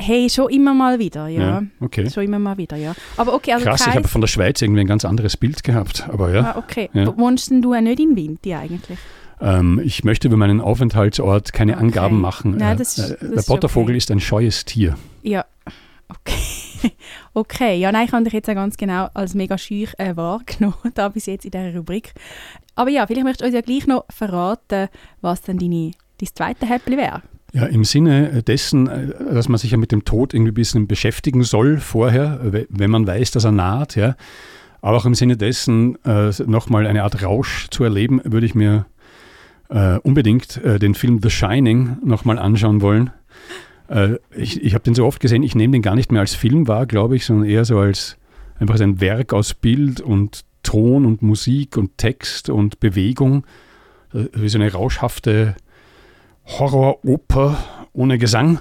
Hey, 0.00 0.30
schon 0.30 0.48
immer 0.50 0.74
mal 0.74 0.98
wieder, 0.98 1.26
ja. 1.28 1.40
Ja, 1.40 1.62
okay. 1.80 2.08
Schon 2.10 2.22
immer 2.24 2.38
mal 2.38 2.56
wieder, 2.56 2.76
ja. 2.76 2.94
Aber 3.16 3.34
okay, 3.34 3.52
also 3.52 3.64
Krass, 3.66 3.86
ich 3.86 3.94
habe 3.94 4.06
von 4.08 4.20
der 4.20 4.28
Schweiz 4.28 4.62
irgendwie 4.62 4.80
ein 4.82 4.86
ganz 4.86 5.04
anderes 5.04 5.36
Bild 5.36 5.64
gehabt. 5.64 6.08
Aber 6.08 6.32
ja, 6.32 6.52
Ah, 6.54 6.58
okay. 6.58 6.88
Ja. 6.92 7.16
Wohnst 7.18 7.50
denn 7.50 7.62
du 7.62 7.74
auch 7.74 7.80
nicht 7.80 7.98
in 8.00 8.14
Winti 8.16 8.54
eigentlich? 8.54 8.98
ähm, 9.40 9.80
ich 9.84 10.02
möchte 10.04 10.28
über 10.28 10.36
meinen 10.36 10.60
Aufenthaltsort 10.60 11.52
keine 11.52 11.74
Okay. 11.74 11.82
Angaben 11.82 12.20
machen. 12.20 12.56
Nein, 12.56 12.74
Äh, 12.74 12.78
das 12.78 12.98
ist- 12.98 13.10
äh, 13.10 13.16
das 13.20 13.28
der 13.30 13.32
ist 13.38 13.46
Pottervogel 13.46 13.90
okay. 13.92 13.98
ist 13.98 14.10
ein 14.10 14.20
scheues 14.20 14.64
Tier. 14.64 14.96
Ja, 15.22 15.44
okay. 16.08 16.34
okay, 17.34 17.76
ja, 17.78 17.90
nein, 17.92 18.06
ich 18.06 18.12
habe 18.12 18.24
dich 18.24 18.32
jetzt 18.32 18.48
auch 18.48 18.54
ganz 18.54 18.76
genau 18.76 19.08
als 19.14 19.34
mega 19.34 19.58
schüch 19.58 19.94
äh, 19.98 20.16
wahrgenommen, 20.16 20.76
da 20.94 21.08
bis 21.08 21.26
jetzt 21.26 21.44
in 21.44 21.50
dieser 21.50 21.74
Rubrik. 21.76 22.14
Aber 22.76 22.90
ja, 22.90 23.06
vielleicht 23.06 23.24
möchtest 23.24 23.40
du 23.42 23.46
uns 23.46 23.54
ja 23.54 23.60
gleich 23.60 23.86
noch 23.88 24.04
verraten, 24.10 24.88
was 25.20 25.42
dann 25.42 25.58
deine, 25.58 25.90
dein 26.20 26.28
zweite 26.34 26.66
Häppli 26.66 26.96
wäre. 26.96 27.22
Ja, 27.58 27.66
im 27.66 27.82
Sinne 27.84 28.42
dessen, 28.44 28.86
äh, 28.86 29.34
dass 29.34 29.48
man 29.48 29.58
sich 29.58 29.72
ja 29.72 29.78
mit 29.78 29.90
dem 29.90 30.04
Tod 30.04 30.32
irgendwie 30.32 30.52
ein 30.52 30.54
bisschen 30.54 30.86
beschäftigen 30.86 31.42
soll 31.42 31.78
vorher, 31.78 32.38
we- 32.42 32.66
wenn 32.70 32.90
man 32.90 33.06
weiß, 33.06 33.32
dass 33.32 33.44
er 33.44 33.50
naht, 33.52 33.96
ja. 33.96 34.14
Aber 34.80 34.96
auch 34.96 35.06
im 35.06 35.14
Sinne 35.14 35.36
dessen, 35.36 35.96
äh, 36.04 36.30
nochmal 36.46 36.86
eine 36.86 37.02
Art 37.02 37.22
Rausch 37.24 37.66
zu 37.70 37.82
erleben, 37.82 38.20
würde 38.24 38.46
ich 38.46 38.54
mir 38.54 38.86
äh, 39.70 39.98
unbedingt 39.98 40.56
äh, 40.64 40.78
den 40.78 40.94
Film 40.94 41.18
The 41.20 41.30
Shining 41.30 41.96
nochmal 42.04 42.38
anschauen 42.38 42.80
wollen. 42.80 43.10
Äh, 43.88 44.14
ich 44.34 44.62
ich 44.62 44.72
habe 44.74 44.84
den 44.84 44.94
so 44.94 45.04
oft 45.04 45.18
gesehen, 45.20 45.42
ich 45.42 45.54
nehme 45.56 45.72
den 45.72 45.82
gar 45.82 45.94
nicht 45.96 46.12
mehr 46.12 46.20
als 46.22 46.34
Film 46.34 46.68
wahr, 46.68 46.86
glaube 46.86 47.16
ich, 47.16 47.26
sondern 47.26 47.48
eher 47.48 47.64
so 47.64 47.78
als 47.78 48.16
einfach 48.60 48.78
ein 48.80 49.00
Werk 49.00 49.32
aus 49.32 49.52
Bild 49.54 50.00
und 50.00 50.44
Ton 50.62 51.04
und 51.04 51.22
Musik 51.22 51.76
und 51.76 51.98
Text 51.98 52.48
und 52.50 52.78
Bewegung. 52.80 53.44
Äh, 54.14 54.26
Wie 54.34 54.48
so 54.48 54.58
eine 54.58 54.72
rauschhafte 54.72 55.56
Horroroper 56.48 57.56
ohne 57.92 58.18
Gesang. 58.18 58.60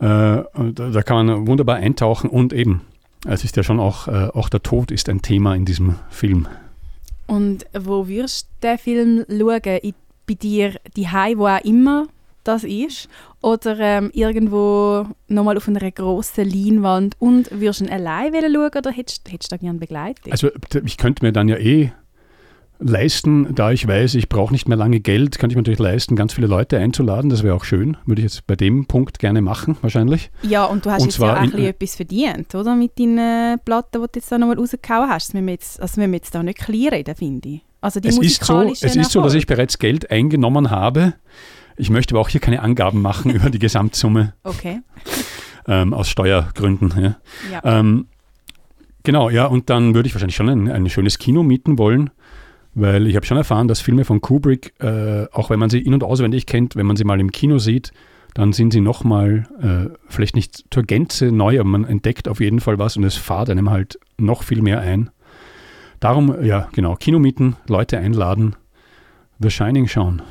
Äh, 0.00 0.06
da 0.06 0.44
da 0.72 1.02
kann 1.02 1.26
man 1.26 1.46
wunderbar 1.46 1.76
eintauchen 1.76 2.28
und 2.30 2.52
eben, 2.52 2.82
es 3.26 3.44
ist 3.44 3.56
ja 3.56 3.62
schon 3.62 3.80
auch, 3.80 4.08
äh, 4.08 4.28
auch 4.32 4.48
der 4.48 4.62
Tod 4.62 4.90
ist 4.90 5.08
ein 5.08 5.22
Thema 5.22 5.54
in 5.54 5.64
diesem 5.64 5.96
Film. 6.10 6.46
Und 7.26 7.66
wo 7.78 8.06
wirst 8.08 8.48
du 8.60 8.68
den 8.68 8.78
Film 8.78 9.24
schauen? 9.28 9.78
I, 9.82 9.94
bei 10.26 10.34
dir 10.34 10.74
die 10.96 11.06
wo 11.06 11.46
auch 11.46 11.60
immer 11.64 12.06
das 12.44 12.64
ist? 12.64 13.08
Oder 13.40 13.78
ähm, 13.78 14.10
irgendwo 14.12 15.06
nochmal 15.28 15.56
auf 15.56 15.66
einer 15.66 15.90
grossen 15.90 16.48
Leinwand? 16.48 17.14
Und 17.18 17.50
würdest 17.50 17.80
du 17.80 17.84
ihn 17.84 17.90
allein 17.90 18.32
schauen 18.34 18.70
oder 18.76 18.90
hättest, 18.90 19.30
hättest 19.30 19.52
du 19.52 19.56
da 19.56 19.60
gerne 19.60 19.78
Begleitung? 19.78 20.30
Also 20.32 20.50
ich 20.84 20.96
könnte 20.98 21.24
mir 21.24 21.32
dann 21.32 21.48
ja 21.48 21.56
eh 21.56 21.92
leisten, 22.84 23.54
da 23.54 23.72
ich 23.72 23.88
weiß, 23.88 24.14
ich 24.14 24.28
brauche 24.28 24.52
nicht 24.52 24.68
mehr 24.68 24.76
lange 24.76 25.00
Geld, 25.00 25.38
könnte 25.38 25.52
ich 25.52 25.56
mir 25.56 25.62
natürlich 25.62 25.78
leisten, 25.80 26.16
ganz 26.16 26.34
viele 26.34 26.46
Leute 26.46 26.78
einzuladen. 26.78 27.30
Das 27.30 27.42
wäre 27.42 27.54
auch 27.54 27.64
schön. 27.64 27.96
Würde 28.04 28.20
ich 28.20 28.24
jetzt 28.24 28.46
bei 28.46 28.56
dem 28.56 28.86
Punkt 28.86 29.18
gerne 29.18 29.40
machen, 29.40 29.76
wahrscheinlich. 29.80 30.30
Ja, 30.42 30.64
und 30.66 30.84
du 30.84 30.90
hast 30.90 31.00
Und 31.00 31.06
jetzt 31.08 31.16
zwar 31.16 31.42
ja 31.42 31.48
auch 31.50 31.54
in- 31.58 31.64
etwas 31.64 31.96
verdient, 31.96 32.54
oder? 32.54 32.76
Mit 32.76 32.98
deinen 32.98 33.58
Platten, 33.64 34.02
die 34.02 34.06
du 34.06 34.08
jetzt 34.16 34.30
da 34.30 34.38
nochmal 34.38 34.56
rausgehauen 34.58 35.08
hast. 35.08 35.28
Das 35.28 35.34
müssen 35.34 35.46
wir 35.46 35.52
jetzt, 35.54 35.80
also 35.80 36.00
müssen 36.00 36.12
wir 36.12 36.18
jetzt 36.18 36.34
da 36.34 36.42
nicht 36.42 36.58
kleinreden, 36.58 37.14
finde 37.16 37.48
ich. 37.48 37.60
Also 37.80 38.00
die 38.00 38.08
Es 38.08 38.18
ist, 38.18 38.44
so, 38.44 38.62
es 38.62 38.82
ist 38.82 39.10
so, 39.10 39.22
dass 39.22 39.34
ich 39.34 39.46
bereits 39.46 39.78
Geld 39.78 40.10
eingenommen 40.10 40.70
habe. 40.70 41.14
Ich 41.76 41.90
möchte 41.90 42.14
aber 42.14 42.20
auch 42.20 42.28
hier 42.28 42.40
keine 42.40 42.60
Angaben 42.62 43.02
machen 43.02 43.30
über 43.34 43.50
die 43.50 43.58
Gesamtsumme 43.58 44.34
Okay, 44.42 44.80
ähm, 45.66 45.92
aus 45.92 46.08
Steuergründen. 46.08 46.92
Ja. 47.00 47.16
ja. 47.50 47.78
Ähm, 47.80 48.06
genau, 49.02 49.28
ja, 49.30 49.46
und 49.46 49.70
dann 49.70 49.94
würde 49.94 50.06
ich 50.06 50.14
wahrscheinlich 50.14 50.36
schon 50.36 50.48
ein, 50.48 50.70
ein 50.70 50.88
schönes 50.88 51.18
Kino 51.18 51.42
mieten 51.42 51.76
wollen, 51.78 52.10
weil 52.74 53.06
ich 53.06 53.16
habe 53.16 53.26
schon 53.26 53.36
erfahren, 53.36 53.68
dass 53.68 53.80
Filme 53.80 54.04
von 54.04 54.20
Kubrick, 54.20 54.74
äh, 54.80 55.26
auch 55.32 55.50
wenn 55.50 55.58
man 55.58 55.70
sie 55.70 55.80
in- 55.80 55.94
und 55.94 56.04
auswendig 56.04 56.46
kennt, 56.46 56.76
wenn 56.76 56.86
man 56.86 56.96
sie 56.96 57.04
mal 57.04 57.20
im 57.20 57.30
Kino 57.30 57.58
sieht, 57.58 57.92
dann 58.34 58.52
sind 58.52 58.72
sie 58.72 58.80
nochmal, 58.80 59.46
äh, 59.62 59.94
vielleicht 60.08 60.34
nicht 60.34 60.64
zur 60.70 60.82
Gänze 60.82 61.30
neu, 61.30 61.60
aber 61.60 61.68
man 61.68 61.84
entdeckt 61.84 62.28
auf 62.28 62.40
jeden 62.40 62.60
Fall 62.60 62.78
was 62.78 62.96
und 62.96 63.04
es 63.04 63.16
fahrt 63.16 63.48
einem 63.48 63.70
halt 63.70 63.98
noch 64.18 64.42
viel 64.42 64.60
mehr 64.60 64.80
ein. 64.80 65.10
Darum, 66.00 66.44
ja, 66.44 66.68
genau, 66.72 66.96
Kino 66.96 67.18
mieten, 67.18 67.56
Leute 67.68 67.98
einladen, 67.98 68.56
The 69.38 69.50
Shining 69.50 69.86
schauen. 69.86 70.22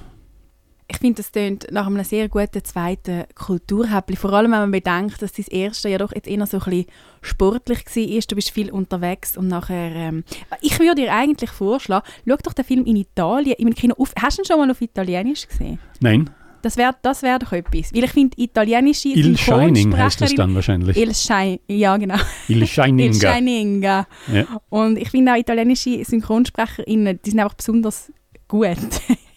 Ich 0.88 0.98
finde, 0.98 1.16
das 1.18 1.32
klingt 1.32 1.72
nach 1.72 1.88
einem 1.88 2.04
sehr 2.04 2.28
guten 2.30 2.64
zweiten 2.64 3.24
Kulturhäppli. 3.36 4.16
Vor 4.16 4.34
allem, 4.34 4.52
wenn 4.52 4.60
man 4.60 4.72
bedenkt, 4.72 5.22
dass 5.22 5.32
das 5.32 5.48
erste 5.48 5.90
ja 5.90 5.98
doch 5.98 6.14
jetzt 6.14 6.28
eher 6.28 6.46
so 6.46 6.58
ein 6.58 6.64
bisschen 6.64 6.86
sportlich 7.22 7.86
war. 7.86 8.22
Du 8.28 8.36
bist 8.36 8.50
viel 8.52 8.70
unterwegs 8.72 9.38
und 9.38 9.48
nachher... 9.48 9.92
Ähm, 9.96 10.24
ich 10.62 10.78
würde 10.80 10.96
dir 10.96 11.14
eigentlich 11.14 11.50
vorschlagen, 11.52 12.06
schau 12.28 12.36
doch 12.44 12.54
den 12.54 12.66
Film 12.66 12.86
in 12.86 12.98
Italien, 12.98 13.56
im 13.58 13.74
Kino 13.74 13.96
auf. 13.98 14.14
Hast 14.22 14.38
du 14.38 14.42
ihn 14.42 14.46
schon 14.46 14.58
mal 14.58 14.70
auf 14.70 14.82
Italienisch 14.82 15.48
gesehen? 15.48 15.80
Nein, 16.02 16.30
Das 16.62 16.78
wäre 16.78 16.96
das 17.02 17.22
wär 17.24 17.40
doch 17.40 17.52
etwas. 17.52 17.94
Weil 17.94 18.06
ich 18.06 18.12
finde, 18.12 18.42
italienische 18.42 19.10
Il 19.10 19.38
Shining 19.38 19.96
heißt 19.96 20.22
es 20.22 20.36
dann 20.36 20.54
wahrscheinlich. 20.56 20.98
Il 20.98 21.14
Shine, 21.14 21.60
ja 21.68 21.98
genau. 21.98 22.16
Il 22.48 22.58
Il 22.62 22.68
Shininga. 22.68 23.36
Shininga. 23.36 24.08
Ja. 24.32 24.46
Und 24.70 24.98
ich 24.98 25.10
finde 25.10 25.34
auch 25.34 25.38
italienische 25.38 26.04
SynchronsprecherInnen, 26.04 27.20
die 27.24 27.30
sind 27.30 27.40
einfach 27.40 27.56
besonders 27.56 28.12
gut. 28.48 28.78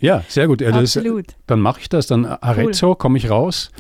Ja, 0.07 0.25
sehr 0.29 0.47
gut. 0.47 0.61
Ja, 0.61 0.71
das, 0.71 0.97
Absolut. 0.97 1.35
Dann 1.47 1.61
mache 1.61 1.81
ich 1.81 1.89
das, 1.89 2.07
dann 2.07 2.25
Arezzo, 2.25 2.95
komme 2.95 3.19
ich 3.19 3.29
raus, 3.29 3.73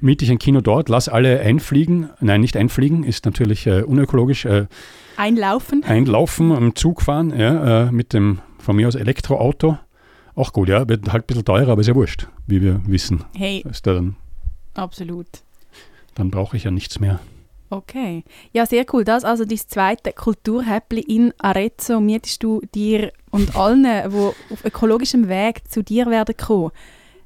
miete 0.00 0.24
ich 0.24 0.30
ein 0.30 0.38
Kino 0.38 0.60
dort, 0.60 0.88
lass 0.88 1.08
alle 1.08 1.40
einfliegen. 1.40 2.10
Nein, 2.20 2.42
nicht 2.42 2.56
einfliegen, 2.56 3.02
ist 3.02 3.24
natürlich 3.24 3.66
äh, 3.66 3.82
unökologisch. 3.82 4.44
Äh, 4.44 4.66
Einlaufen. 5.16 5.84
einlaufen, 5.84 6.52
am 6.52 6.74
Zug 6.74 7.00
fahren, 7.00 7.32
ja, 7.38 7.86
äh, 7.86 7.92
mit 7.92 8.12
dem 8.12 8.40
von 8.58 8.76
mir 8.76 8.88
aus 8.88 8.94
Elektroauto. 8.94 9.78
Auch 10.34 10.52
gut, 10.52 10.68
ja, 10.68 10.88
wird 10.88 11.12
halt 11.12 11.24
ein 11.24 11.26
bisschen 11.26 11.44
teurer, 11.44 11.72
aber 11.72 11.80
ist 11.80 11.86
ja 11.86 11.94
wurscht, 11.94 12.28
wie 12.46 12.60
wir 12.60 12.80
wissen. 12.86 13.24
Hey, 13.36 13.64
ist 13.70 13.86
dann, 13.86 14.16
absolut. 14.74 15.28
dann 16.14 16.30
brauche 16.30 16.56
ich 16.56 16.64
ja 16.64 16.70
nichts 16.70 16.98
mehr. 17.00 17.20
Okay. 17.76 18.24
Ja, 18.52 18.66
sehr 18.66 18.84
cool. 18.92 19.04
Das 19.04 19.24
also 19.24 19.44
dein 19.44 19.58
zweite 19.58 20.12
Kulturhäppli 20.12 21.00
in 21.00 21.32
Arezzo. 21.38 22.00
Mietest 22.00 22.42
du 22.42 22.60
dir 22.74 23.12
und 23.30 23.56
allen, 23.56 23.84
die 23.84 24.16
auf 24.16 24.64
ökologischem 24.64 25.28
Weg 25.28 25.62
zu 25.68 25.82
dir 25.82 26.06
werden 26.06 26.36
kommen, 26.36 26.70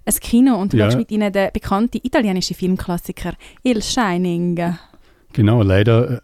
ein 0.07 0.14
Kino 0.21 0.57
und 0.57 0.73
du 0.73 0.78
Ja. 0.78 0.95
mit 0.97 1.11
ihnen 1.11 1.33
den 1.33 1.50
bekannten 1.52 1.99
italienischen 2.02 2.55
Filmklassiker 2.57 3.35
Il 3.62 3.83
Shining. 3.83 4.75
Genau, 5.35 5.62
leider, 5.62 6.11
äh, 6.11 6.21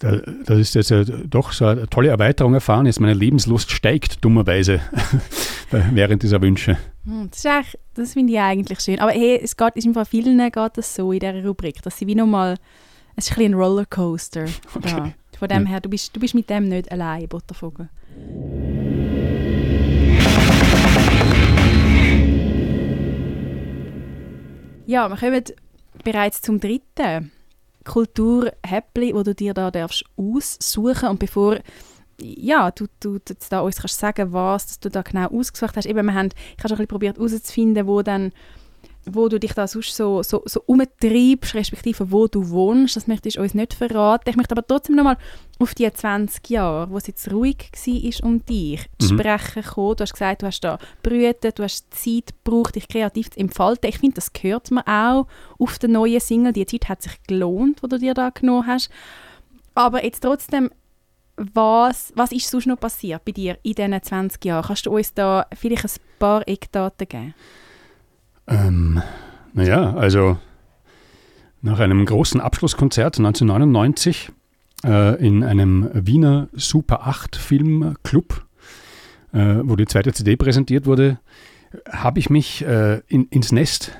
da- 0.00 0.20
das 0.44 0.58
ist 0.58 0.74
jetzt 0.74 0.92
doch 1.30 1.52
so 1.52 1.66
eine 1.66 1.86
tolle 1.88 2.08
Erweiterung 2.08 2.54
erfahren. 2.54 2.86
Jetzt 2.86 2.98
meine 2.98 3.14
Lebenslust 3.14 3.70
steigt 3.70 4.24
dummerweise 4.24 4.80
während 5.92 6.24
dieser 6.24 6.42
Wünsche. 6.42 6.76
Hm, 7.04 7.28
Das, 7.30 7.44
ist 7.44 7.78
das 7.94 8.12
finde 8.14 8.32
ich 8.32 8.40
eigentlich 8.40 8.80
schön. 8.80 8.98
Aber 8.98 9.12
hey, 9.12 9.38
es 9.42 9.56
geht, 9.56 9.76
ist 9.76 9.86
im 9.86 9.94
Fall 9.94 10.04
vielen 10.06 10.38
geht 10.50 10.72
das 10.76 10.92
so 10.94 11.12
in 11.12 11.20
dieser 11.20 11.44
Rubrik, 11.44 11.80
dass 11.82 11.96
sie 11.96 12.06
wie 12.08 12.16
nochmal, 12.16 12.56
es 13.18 13.24
ist 13.24 13.32
ein 13.32 13.34
bisschen 13.36 13.54
ein 13.54 13.60
Rollercoaster. 13.60 14.46
Da. 14.80 15.12
Von 15.38 15.48
dem 15.48 15.66
her, 15.66 15.80
du 15.80 15.88
bist, 15.88 16.14
du 16.14 16.20
bist 16.20 16.34
mit 16.34 16.48
dem 16.50 16.68
nicht 16.68 16.90
allein, 16.90 17.28
Buttervogel. 17.28 17.88
Ja, 24.86 25.08
wir 25.08 25.16
kommen 25.16 25.44
bereits 26.02 26.42
zum 26.42 26.58
dritten 26.58 27.30
Kulturhäppli, 27.84 29.14
wo 29.14 29.22
du 29.22 29.34
dir 29.34 29.54
da 29.54 29.70
darfst 29.70 30.04
aussuchen 30.16 31.08
und 31.08 31.18
bevor 31.18 31.58
ja, 32.20 32.70
du, 32.72 32.86
du 32.98 33.18
jetzt 33.28 33.52
da 33.52 33.60
uns 33.60 33.76
kannst 33.76 33.98
sagen, 33.98 34.32
was 34.32 34.66
dass 34.66 34.80
du 34.80 34.90
da 34.90 35.02
genau 35.02 35.28
ausgesucht 35.28 35.76
hast. 35.76 35.86
Eben, 35.86 36.06
wir 36.06 36.14
haben, 36.14 36.30
ich 36.56 36.58
habe 36.58 36.68
schon 36.68 36.72
ein 36.72 36.76
bisschen 36.78 36.88
probiert 36.88 37.16
herauszufinden, 37.16 37.86
wo 37.86 38.02
dann 38.02 38.32
wo 39.14 39.28
du 39.28 39.38
dich 39.40 39.52
da 39.52 39.66
sonst 39.66 39.94
so, 39.94 40.22
so, 40.22 40.42
so 40.44 40.62
umtreibst, 40.66 41.54
respektive 41.54 42.10
wo 42.10 42.26
du 42.26 42.48
wohnst. 42.50 42.96
Das 42.96 43.06
möchtest 43.06 43.36
du 43.36 43.40
uns 43.42 43.54
nicht 43.54 43.74
verraten. 43.74 44.28
Ich 44.30 44.36
möchte 44.36 44.52
aber 44.52 44.66
trotzdem 44.66 44.96
nochmal 44.96 45.16
auf 45.58 45.74
die 45.74 45.90
20 45.92 46.48
Jahre, 46.50 46.90
wo 46.90 46.96
es 46.98 47.06
jetzt 47.06 47.30
ruhig 47.32 47.70
war 47.72 48.28
um 48.28 48.44
dich, 48.44 48.86
zu 49.00 49.14
Mhm. 49.14 49.18
sprechen 49.20 49.62
kommen. 49.64 49.96
Du 49.96 50.02
hast 50.02 50.12
gesagt, 50.12 50.42
du 50.42 50.46
hast 50.46 50.60
da 50.60 50.78
brütet, 51.02 51.58
du 51.58 51.62
hast 51.64 51.92
Zeit 51.94 52.32
gebraucht, 52.44 52.76
dich 52.76 52.88
kreativ 52.88 53.30
zu 53.30 53.40
entfalten. 53.40 53.88
Ich 53.88 53.98
finde, 53.98 54.14
das 54.16 54.32
gehört 54.32 54.70
mir 54.70 54.86
auch 54.86 55.26
auf 55.58 55.78
der 55.78 55.88
neuen 55.88 56.20
Single. 56.20 56.52
Die 56.52 56.66
Zeit 56.66 56.88
hat 56.88 57.02
sich 57.02 57.12
gelohnt, 57.26 57.80
die 57.82 57.88
du 57.88 57.98
dir 57.98 58.14
da 58.14 58.30
genommen 58.30 58.66
hast. 58.66 58.90
Aber 59.74 60.04
jetzt 60.04 60.20
trotzdem, 60.20 60.70
was, 61.36 62.12
was 62.16 62.32
ist 62.32 62.50
sonst 62.50 62.66
noch 62.66 62.80
passiert 62.80 63.24
bei 63.24 63.30
dir 63.32 63.58
in 63.62 63.74
diesen 63.74 64.02
20 64.02 64.44
Jahren? 64.44 64.64
Kannst 64.66 64.86
du 64.86 64.90
uns 64.96 65.14
da 65.14 65.46
vielleicht 65.56 65.84
ein 65.84 65.90
paar 66.18 66.46
Eckdaten 66.48 67.06
geben? 67.08 67.34
Ähm, 68.48 69.02
naja, 69.52 69.94
also 69.94 70.38
nach 71.60 71.80
einem 71.80 72.04
großen 72.04 72.40
Abschlusskonzert 72.40 73.18
1999 73.18 74.30
äh, 74.84 75.26
in 75.26 75.44
einem 75.44 75.90
Wiener 75.92 76.48
Super 76.52 77.06
8 77.06 77.36
Filmclub, 77.36 78.46
äh, 79.32 79.56
wo 79.62 79.76
die 79.76 79.86
zweite 79.86 80.12
CD 80.12 80.36
präsentiert 80.36 80.86
wurde, 80.86 81.18
habe 81.90 82.18
ich 82.18 82.30
mich 82.30 82.64
äh, 82.64 83.00
in, 83.08 83.26
ins 83.28 83.52
Nest. 83.52 83.92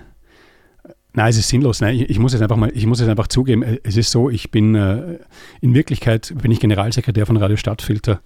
Nein, 1.14 1.30
es 1.30 1.38
ist 1.38 1.48
sinnlos. 1.48 1.80
Nein, 1.80 1.96
ich, 1.96 2.10
ich 2.10 2.18
muss 2.18 2.34
es 2.34 2.40
einfach 2.42 2.56
mal, 2.56 2.70
ich 2.74 2.86
muss 2.86 3.00
es 3.00 3.08
einfach 3.08 3.28
zugeben. 3.28 3.62
Äh, 3.62 3.78
Es 3.82 3.96
ist 3.96 4.10
so, 4.10 4.30
ich 4.30 4.50
bin 4.50 4.74
äh, 4.74 5.18
in 5.60 5.74
Wirklichkeit 5.74 6.32
bin 6.40 6.50
ich 6.50 6.60
Generalsekretär 6.60 7.26
von 7.26 7.36
Radio 7.36 7.56
Stadtfilter 7.56 8.20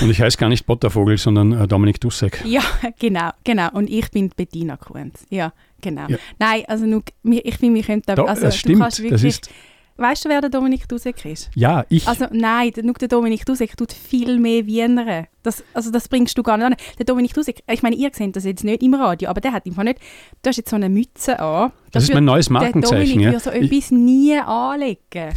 und 0.00 0.10
ich 0.10 0.20
heiße 0.20 0.36
gar 0.38 0.48
nicht 0.48 0.66
Bottervogel, 0.66 1.16
sondern 1.18 1.52
äh, 1.52 1.66
Dominik 1.66 2.00
Dussek. 2.00 2.42
Ja, 2.44 2.62
genau, 2.98 3.30
genau. 3.44 3.70
Und 3.72 3.90
ich 3.90 4.10
bin 4.10 4.30
Bettina 4.36 4.76
Kunz. 4.76 5.26
Ja, 5.30 5.52
genau. 5.80 6.06
Ja. 6.08 6.18
Nein, 6.38 6.62
also 6.68 6.86
nur, 6.86 7.02
ich 7.24 7.56
finde, 7.56 7.76
wir 7.76 7.82
könnten... 7.82 8.14
Da, 8.14 8.22
also, 8.24 8.42
das 8.42 8.54
du 8.54 8.58
stimmt. 8.60 8.80
kannst 8.80 8.98
Das 8.98 9.04
wirklich, 9.04 9.24
ist 9.24 9.50
weißt 9.98 10.24
du, 10.24 10.28
wer 10.30 10.40
der 10.40 10.48
Dominik 10.50 10.88
Dusek 10.88 11.24
ist? 11.24 11.50
ja 11.54 11.84
ich. 11.88 12.08
Also 12.08 12.26
nein, 12.32 12.70
der, 12.72 12.84
nur 12.84 12.94
der 12.94 13.08
Dominik 13.08 13.44
Dusek 13.44 13.76
tut 13.76 13.92
viel 13.92 14.38
mehr 14.38 14.64
Wienere. 14.66 15.26
Das, 15.42 15.62
also 15.74 15.90
das 15.90 16.08
bringst 16.08 16.38
du 16.38 16.42
gar 16.42 16.56
nicht 16.56 16.66
an. 16.66 16.74
Der 16.98 17.04
Dominik 17.06 17.34
Dusek, 17.34 17.62
ich 17.70 17.82
meine, 17.82 17.96
ihr 17.96 18.10
seht 18.12 18.34
das 18.36 18.44
jetzt 18.44 18.64
nicht 18.64 18.82
im 18.82 18.94
Radio, 18.94 19.28
aber 19.28 19.40
der 19.40 19.52
hat 19.52 19.66
einfach 19.66 19.82
nicht... 19.82 19.98
Du 20.42 20.48
hast 20.48 20.56
jetzt 20.56 20.70
so 20.70 20.76
eine 20.76 20.88
Mütze 20.88 21.38
an. 21.40 21.72
Das 21.92 22.04
ist 22.04 22.08
wird 22.10 22.16
mein 22.16 22.24
neues 22.24 22.46
Der 22.46 22.52
Markenzeichen. 22.54 23.04
Dominik 23.08 23.20
Ja. 23.24 23.30
würde 23.32 23.40
so 23.44 23.50
Ich- 23.50 23.70
etwas 23.72 23.90
nie 23.90 24.38
anlegen. 24.38 25.34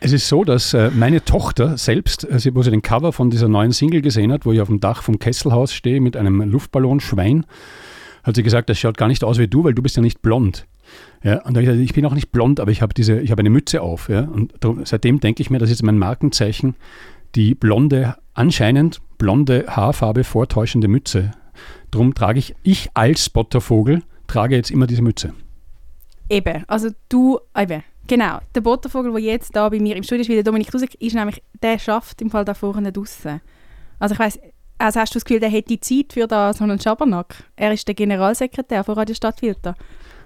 Es 0.00 0.12
ist 0.12 0.28
so, 0.28 0.44
dass 0.44 0.74
äh, 0.74 0.90
meine 0.94 1.24
Tochter 1.24 1.78
selbst, 1.78 2.24
äh, 2.24 2.38
wo 2.54 2.62
sie 2.62 2.70
den 2.70 2.82
Cover 2.82 3.12
von 3.12 3.30
dieser 3.30 3.48
neuen 3.48 3.72
Single 3.72 4.02
gesehen 4.02 4.32
hat, 4.32 4.44
wo 4.44 4.52
ich 4.52 4.60
auf 4.60 4.68
dem 4.68 4.78
Dach 4.80 5.02
vom 5.02 5.18
Kesselhaus 5.18 5.72
stehe 5.72 6.00
mit 6.00 6.14
einem 6.16 6.42
Luftballonschwein, 6.42 7.46
hat 8.24 8.34
sie 8.34 8.42
gesagt, 8.42 8.68
das 8.68 8.78
schaut 8.78 8.96
gar 8.96 9.08
nicht 9.08 9.22
aus 9.22 9.38
wie 9.38 9.46
du, 9.46 9.62
weil 9.64 9.74
du 9.74 9.82
bist 9.82 9.96
ja 9.96 10.02
nicht 10.02 10.22
blond. 10.22 10.66
Ja, 11.22 11.42
und 11.42 11.54
da 11.54 11.60
habe 11.60 11.62
ich 11.62 11.66
gesagt, 11.66 11.84
ich 11.84 11.94
bin 11.94 12.06
auch 12.06 12.14
nicht 12.14 12.32
blond, 12.32 12.60
aber 12.60 12.70
ich 12.70 12.82
habe 12.82 12.92
diese, 12.92 13.20
ich 13.20 13.30
habe 13.30 13.40
eine 13.40 13.50
Mütze 13.50 13.80
auf. 13.80 14.08
Ja, 14.08 14.22
und 14.22 14.52
darum, 14.60 14.84
seitdem 14.84 15.20
denke 15.20 15.42
ich 15.42 15.50
mir, 15.50 15.58
das 15.58 15.70
ist 15.70 15.82
mein 15.82 15.98
Markenzeichen, 15.98 16.74
die 17.34 17.54
blonde, 17.54 18.16
anscheinend 18.34 19.00
blonde 19.18 19.66
Haarfarbe 19.68 20.24
vortäuschende 20.24 20.88
Mütze. 20.88 21.32
Darum 21.90 22.14
trage 22.14 22.38
ich, 22.38 22.54
ich 22.62 22.90
als 22.94 23.30
Bottervogel, 23.30 24.02
trage 24.26 24.56
jetzt 24.56 24.70
immer 24.70 24.86
diese 24.86 25.02
Mütze. 25.02 25.32
Eben, 26.28 26.64
also 26.66 26.90
du, 27.08 27.38
eben, 27.56 27.82
genau, 28.06 28.40
der 28.54 28.60
Bottervogel, 28.60 29.12
der 29.12 29.20
jetzt 29.20 29.54
da 29.54 29.68
bei 29.68 29.78
mir 29.78 29.96
im 29.96 30.02
Studio 30.02 30.22
ist, 30.22 30.28
wie 30.28 30.34
der 30.34 30.42
Dominik 30.42 30.70
Dusek, 30.70 30.94
ist 31.00 31.14
nämlich, 31.14 31.42
der 31.62 31.78
schafft 31.78 32.20
im 32.22 32.30
Fall 32.30 32.44
da 32.44 32.54
vorne 32.54 32.92
draussen. 32.92 33.40
Also 33.98 34.14
ich 34.14 34.18
weiss, 34.18 34.38
also 34.78 35.00
hast 35.00 35.14
du 35.14 35.18
das 35.18 35.24
Gefühl, 35.24 35.40
der 35.40 35.50
hätte 35.50 35.78
Zeit 35.80 36.12
für 36.12 36.26
da 36.26 36.52
so 36.52 36.64
einen 36.64 36.80
Schabernack? 36.80 37.44
Er 37.56 37.72
ist 37.72 37.86
der 37.86 37.94
Generalsekretär 37.94 38.84
von 38.84 38.94
Radio 38.94 39.14
Stadtfilter. 39.14 39.74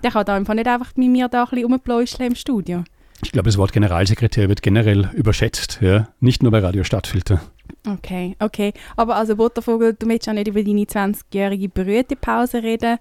Der 0.02 0.10
kann 0.10 0.24
da 0.24 0.34
einfach 0.34 0.54
nicht 0.54 0.66
einfach 0.66 0.94
mit 0.96 1.10
mir 1.10 1.28
da 1.28 1.44
ein 1.44 1.50
bisschen 1.50 1.70
rumpläuscheln 1.70 2.30
im 2.30 2.34
Studio. 2.34 2.84
Ich 3.22 3.32
glaube, 3.32 3.48
das 3.48 3.58
Wort 3.58 3.72
Generalsekretär 3.72 4.48
wird 4.48 4.62
generell 4.62 5.10
überschätzt, 5.14 5.78
ja, 5.80 6.08
nicht 6.20 6.42
nur 6.42 6.52
bei 6.52 6.60
Radio 6.60 6.84
Stadtfilter. 6.84 7.40
Okay, 7.86 8.36
okay. 8.38 8.72
Aber 8.96 9.16
also 9.16 9.36
Buttervogel, 9.36 9.94
du 9.94 10.06
möchtest 10.06 10.28
auch 10.28 10.34
nicht 10.34 10.48
über 10.48 10.62
deine 10.62 10.84
20-jährige 10.84 11.68
Brütepause 11.68 12.62
reden. 12.62 12.98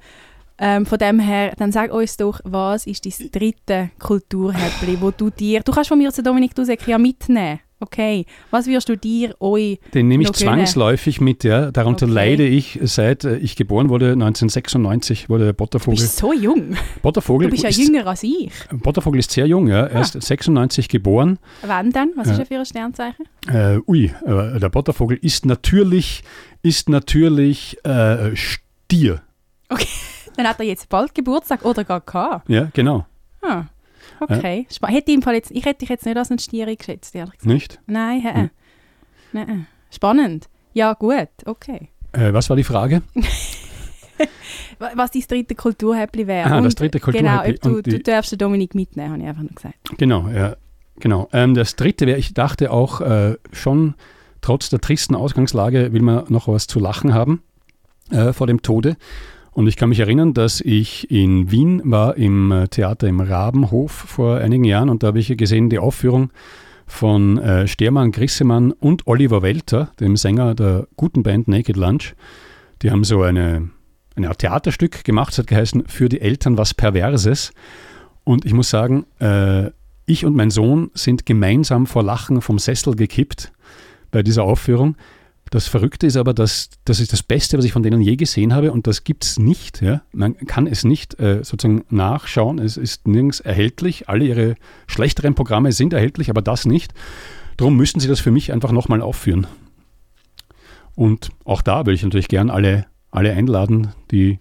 Ähm, 0.60 0.88
von 0.88 0.98
dem 0.98 1.20
her, 1.20 1.54
dann 1.58 1.72
sag 1.72 1.94
uns 1.94 2.18
doch, 2.18 2.40
was 2.44 2.88
ist 2.88 3.06
dein 3.06 3.32
dritte 3.32 3.92
Kulturhäppli, 4.00 5.00
wo 5.00 5.12
du 5.12 5.30
dir... 5.30 5.62
Du 5.62 5.72
kannst 5.72 5.90
von 5.90 6.00
mir 6.00 6.12
zu 6.12 6.24
Dominik 6.24 6.56
Dusek 6.56 6.88
ja 6.88 6.98
mitnehmen. 6.98 7.60
Okay. 7.80 8.26
Was 8.50 8.66
wirst 8.66 8.90
du 8.90 8.98
dir, 8.98 9.36
euch... 9.40 9.80
Den 9.94 10.08
nehme 10.08 10.24
ich 10.24 10.32
zwangsläufig 10.34 11.22
mit, 11.22 11.44
ja. 11.44 11.70
Darunter 11.72 12.06
Okay. 12.06 12.14
leide 12.14 12.48
ich, 12.48 12.80
seit 12.84 13.24
äh, 13.24 13.38
ich 13.38 13.56
geboren 13.56 13.90
wurde, 13.90 14.14
1996 14.14 15.30
wurde 15.30 15.44
der 15.44 15.54
Du 15.54 15.58
Bottervogel. 15.58 16.00
bist 16.00 16.18
so 16.18 16.34
jung. 16.34 16.76
Bottervogel 17.02 17.48
Du 17.48 17.52
bist 17.52 17.64
ja 17.64 17.70
ist, 17.70 17.78
jünger 17.78 18.08
als 18.08 18.24
ich. 18.24 18.52
Bottervogel 18.72 19.20
ist 19.20 19.32
sehr 19.32 19.46
jung, 19.46 19.68
ja. 19.68 19.86
Er 19.86 20.02
ist 20.02 20.20
96 20.22 20.90
geboren. 20.90 21.38
Wann 21.62 21.92
denn? 21.92 22.14
Was 22.16 22.28
ist 22.30 22.40
er 22.40 22.46
für 22.48 22.58
ein 22.60 22.66
Sternzeichen? 22.66 23.26
Äh, 23.48 23.78
ui, 23.88 24.06
äh, 24.26 24.60
der 24.60 24.70
Bottervogel 24.70 25.18
ist 25.22 25.46
natürlich, 25.46 26.24
ist 26.64 26.90
natürlich 26.90 27.78
äh, 27.86 28.36
Stier. 28.36 29.22
Dann 30.38 30.48
hat 30.48 30.60
er 30.60 30.66
jetzt 30.66 30.90
bald 30.90 31.14
Geburtstag 31.14 31.64
oder 31.66 31.84
gar 31.84 32.02
gehabt. 32.02 32.50
Ja, 32.50 32.70
genau. 32.74 33.06
Ah, 33.42 33.64
okay. 34.30 34.66
Spa- 34.72 34.88
Hätte 34.88 35.12
ich, 35.12 35.16
im 35.18 35.22
Fall 35.22 35.36
jetzt, 35.36 35.52
ich 35.52 35.66
hätte 35.66 35.80
dich 35.80 35.90
jetzt 35.90 36.06
nicht 36.06 36.18
als 36.18 36.30
einen 36.30 36.40
Stier 36.40 36.74
geschätzt, 36.76 37.16
ehrlich 37.16 37.34
gesagt. 37.38 37.46
Nicht? 37.46 37.80
Nein, 37.88 38.22
hä, 38.22 38.34
Hm. 38.34 38.50
Nein. 39.34 39.68
Spannend. 39.92 40.48
Ja, 40.74 40.94
gut, 40.94 41.28
okay. 41.46 41.90
Äh, 42.14 42.34
was 42.34 42.50
war 42.50 42.56
die 42.58 42.64
Frage? 42.64 43.02
Wa- 44.80 44.92
Was 44.96 45.12
dein 45.12 45.24
dritte 45.28 45.56
Kulturhäppli 45.56 46.28
wäre. 46.28 46.52
Ah, 46.52 46.62
das 46.62 46.76
dritte 46.76 47.00
Genau, 47.00 47.38
Kulturhäppli. 47.42 47.72
ob 47.72 47.84
du, 47.84 47.92
du 47.92 48.00
darfst 48.00 48.32
den 48.32 48.40
Dominik 48.40 48.76
mitnehmen, 48.76 49.12
habe 49.14 49.22
ich 49.22 49.28
einfach 49.28 49.42
nur 49.44 49.52
gesagt. 49.52 49.76
Genau, 49.98 50.28
ja, 50.30 50.56
genau. 51.00 51.30
Ähm, 51.34 51.54
das 51.54 51.76
dritte 51.76 52.06
wäre, 52.08 52.18
ich 52.18 52.34
dachte 52.34 52.72
auch 52.72 53.02
äh, 53.02 53.36
schon, 53.52 53.96
trotz 54.42 54.70
der 54.70 54.80
tristen 54.82 55.16
Ausgangslage 55.16 55.94
will 55.94 56.02
man 56.02 56.26
noch 56.30 56.48
was 56.48 56.68
zu 56.68 56.80
lachen 56.80 57.14
haben 57.14 57.42
äh, 58.12 58.34
vor 58.34 58.48
dem 58.48 58.62
Tode. 58.62 58.98
Und 59.58 59.66
ich 59.66 59.76
kann 59.76 59.90
mich 59.90 60.02
erinnern, 60.02 60.36
dass 60.36 60.62
ich 60.62 61.10
in 61.10 61.50
Wien 61.50 61.82
war 61.84 62.16
im 62.16 62.52
äh, 62.52 62.68
Theater 62.68 63.08
im 63.08 63.20
Rabenhof 63.20 63.92
vor 63.92 64.38
einigen 64.38 64.64
Jahren 64.64 64.88
und 64.88 65.02
da 65.02 65.08
habe 65.08 65.18
ich 65.18 65.36
gesehen 65.36 65.72
die 65.72 65.80
Aufführung 65.80 66.30
von 66.86 67.40
äh, 67.40 67.68
Stermann, 67.68 68.12
Grissemann 68.12 68.72
und 68.72 69.08
Oliver 69.08 69.42
Welter, 69.42 69.90
dem 70.00 70.16
Sänger 70.16 70.54
der 70.54 70.88
guten 70.96 71.24
Band 71.24 71.48
Naked 71.48 71.76
Lunch. 71.76 72.14
Die 72.84 72.92
haben 72.92 73.04
so 73.04 73.24
eine, 73.24 73.72
eine 74.16 74.30
Art 74.30 74.38
Theaterstück 74.38 75.04
gemacht, 75.04 75.34
es 75.34 75.40
hat 75.40 75.48
geheißen, 75.48 75.86
für 75.88 76.08
die 76.08 76.22
Eltern 76.22 76.60
was 76.60 76.76
Perverses. 76.76 77.52
Und 78.24 78.46
ich 78.46 78.54
muss 78.54 78.70
sagen, 78.70 79.08
äh, 79.20 79.72
ich 80.06 80.24
und 80.24 80.36
mein 80.36 80.52
Sohn 80.52 80.92
sind 80.94 81.26
gemeinsam 81.26 81.88
vor 81.88 82.04
Lachen 82.04 82.44
vom 82.44 82.60
Sessel 82.60 82.96
gekippt 82.96 83.52
bei 84.12 84.22
dieser 84.22 84.44
Aufführung. 84.44 84.98
Das 85.50 85.68
Verrückte 85.68 86.08
ist 86.08 86.18
aber, 86.18 86.34
dass 86.34 86.70
das 86.86 87.00
ist 87.00 87.14
das 87.14 87.24
Beste, 87.24 87.58
was 87.58 87.66
ich 87.66 87.72
von 87.72 87.84
denen 87.84 88.02
je 88.02 88.16
gesehen 88.16 88.54
habe 88.54 88.72
und 88.72 88.88
das 88.88 89.04
gibt 89.04 89.24
es 89.24 89.40
nicht. 89.40 89.82
Ja? 89.82 90.02
Man 90.12 90.36
kann 90.46 90.68
es 90.68 90.84
nicht 90.84 91.20
äh, 91.20 91.44
sozusagen 91.44 91.84
nachschauen. 91.90 92.60
Es 92.60 92.78
ist 92.78 93.08
nirgends 93.08 93.40
erhältlich. 93.40 94.10
Alle 94.10 94.26
ihre 94.26 94.56
schlechteren 94.88 95.36
Programme 95.36 95.72
sind 95.72 95.94
erhältlich, 95.94 96.30
aber 96.30 96.42
das 96.42 96.66
nicht. 96.66 96.94
Darum 97.56 97.78
müssen 97.78 98.00
sie 98.00 98.08
das 98.08 98.20
für 98.20 98.32
mich 98.32 98.52
einfach 98.52 98.72
nochmal 98.72 99.02
aufführen. 99.02 99.48
Und 100.96 101.30
auch 101.46 101.62
da 101.62 101.86
will 101.86 101.94
ich 101.94 102.04
natürlich 102.04 102.28
gern 102.28 102.50
alle, 102.50 102.86
alle 103.12 103.32
einladen, 103.32 103.94
die 104.12 104.40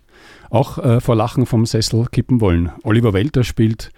auch 0.50 0.78
äh, 0.78 1.00
vor 1.00 1.14
Lachen 1.14 1.46
vom 1.46 1.66
Sessel 1.66 2.06
kippen 2.10 2.40
wollen. 2.40 2.72
Oliver 2.82 3.12
Welter 3.12 3.44
spielt 3.44 3.90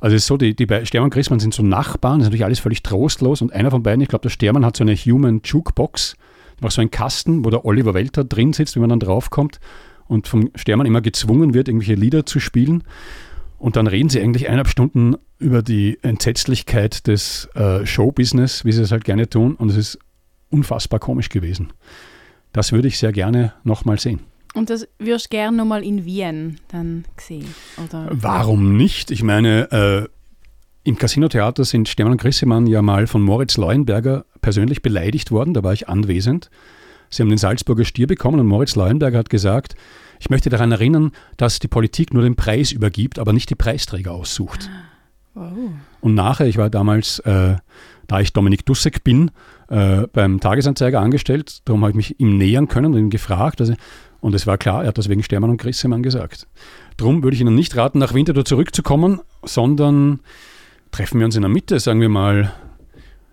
also 0.00 0.16
es 0.16 0.22
ist 0.22 0.26
so, 0.26 0.36
die, 0.36 0.56
die 0.56 0.66
Stermann 0.84 1.06
und 1.06 1.14
Grissmann 1.14 1.38
sind 1.38 1.54
so 1.54 1.62
Nachbarn, 1.62 2.18
das 2.18 2.24
ist 2.24 2.30
natürlich 2.30 2.44
alles 2.44 2.58
völlig 2.58 2.82
trostlos 2.82 3.40
und 3.40 3.52
einer 3.52 3.70
von 3.70 3.84
beiden, 3.84 4.00
ich 4.00 4.08
glaube 4.08 4.24
der 4.24 4.30
Stermann 4.30 4.66
hat 4.66 4.76
so 4.76 4.82
eine 4.82 4.96
Human 4.96 5.42
Jukebox, 5.44 6.16
einfach 6.56 6.70
so 6.70 6.80
einen 6.80 6.90
Kasten, 6.90 7.44
wo 7.44 7.50
der 7.50 7.64
Oliver 7.64 7.94
Welter 7.94 8.24
drin 8.24 8.52
sitzt, 8.52 8.76
wenn 8.76 8.82
man 8.82 8.90
dann 8.90 9.00
draufkommt 9.00 9.60
und 10.06 10.28
vom 10.28 10.50
Stermann 10.54 10.86
immer 10.86 11.00
gezwungen 11.00 11.54
wird, 11.54 11.68
irgendwelche 11.68 11.94
Lieder 11.94 12.26
zu 12.26 12.40
spielen. 12.40 12.84
Und 13.58 13.76
dann 13.76 13.86
reden 13.86 14.08
sie 14.08 14.20
eigentlich 14.20 14.46
eineinhalb 14.46 14.68
Stunden 14.68 15.16
über 15.38 15.62
die 15.62 15.98
Entsetzlichkeit 16.02 17.06
des 17.06 17.48
äh, 17.54 17.86
Showbusiness, 17.86 18.64
wie 18.64 18.72
sie 18.72 18.82
es 18.82 18.90
halt 18.90 19.04
gerne 19.04 19.28
tun. 19.28 19.54
Und 19.54 19.70
es 19.70 19.76
ist 19.76 19.98
unfassbar 20.50 20.98
komisch 20.98 21.28
gewesen. 21.28 21.72
Das 22.52 22.72
würde 22.72 22.88
ich 22.88 22.98
sehr 22.98 23.12
gerne 23.12 23.54
nochmal 23.64 23.98
sehen. 23.98 24.20
Und 24.54 24.68
das 24.68 24.86
würdest 24.98 25.26
du 25.26 25.30
gerne 25.30 25.56
nochmal 25.56 25.82
in 25.82 26.04
Wien 26.04 26.58
dann 26.68 27.04
sehen, 27.16 27.54
oder? 27.82 28.08
Warum 28.10 28.76
nicht? 28.76 29.10
Ich 29.10 29.22
meine, 29.22 29.70
äh, 29.72 30.08
im 30.84 30.96
Casino-Theater 30.96 31.64
sind 31.64 31.88
Stefan 31.88 32.12
und 32.12 32.20
Grissemann 32.20 32.66
ja 32.66 32.82
mal 32.82 33.06
von 33.06 33.22
Moritz 33.22 33.56
Leuenberger 33.56 34.24
persönlich 34.40 34.82
beleidigt 34.82 35.30
worden, 35.30 35.54
da 35.54 35.62
war 35.62 35.72
ich 35.72 35.88
anwesend. 35.88 36.50
Sie 37.08 37.22
haben 37.22 37.28
den 37.28 37.38
Salzburger 37.38 37.84
Stier 37.84 38.06
bekommen 38.06 38.40
und 38.40 38.46
Moritz 38.46 38.74
Leuenberger 38.74 39.18
hat 39.18 39.30
gesagt, 39.30 39.76
ich 40.18 40.30
möchte 40.30 40.50
daran 40.50 40.72
erinnern, 40.72 41.12
dass 41.36 41.58
die 41.58 41.68
Politik 41.68 42.14
nur 42.14 42.22
den 42.22 42.36
Preis 42.36 42.72
übergibt, 42.72 43.18
aber 43.18 43.32
nicht 43.32 43.50
die 43.50 43.54
Preisträger 43.54 44.12
aussucht. 44.12 44.70
Wow. 45.34 45.52
Und 46.00 46.14
nachher, 46.14 46.46
ich 46.46 46.58
war 46.58 46.70
damals, 46.70 47.18
äh, 47.20 47.56
da 48.06 48.20
ich 48.20 48.32
Dominik 48.32 48.66
Dussek 48.66 49.04
bin, 49.04 49.30
äh, 49.68 50.06
beim 50.12 50.40
Tagesanzeiger 50.40 51.00
angestellt, 51.00 51.60
darum 51.64 51.82
habe 51.82 51.90
ich 51.90 51.96
mich 51.96 52.20
ihm 52.20 52.36
nähern 52.38 52.68
können 52.68 52.92
und 52.92 52.98
ihn 52.98 53.10
gefragt. 53.10 53.60
Also, 53.60 53.74
und 54.20 54.34
es 54.34 54.46
war 54.46 54.58
klar, 54.58 54.82
er 54.82 54.88
hat 54.88 54.98
das 54.98 55.08
wegen 55.08 55.22
Stermann 55.22 55.50
und 55.50 55.60
Grissemann 55.60 56.02
gesagt. 56.02 56.46
Darum 56.96 57.22
würde 57.22 57.34
ich 57.34 57.40
Ihnen 57.40 57.54
nicht 57.54 57.76
raten, 57.76 57.98
nach 57.98 58.14
Winterthur 58.14 58.44
zurückzukommen, 58.44 59.20
sondern 59.42 60.20
treffen 60.92 61.18
wir 61.18 61.26
uns 61.26 61.34
in 61.36 61.42
der 61.42 61.48
Mitte, 61.50 61.80
sagen 61.80 62.00
wir 62.00 62.08
mal 62.08 62.52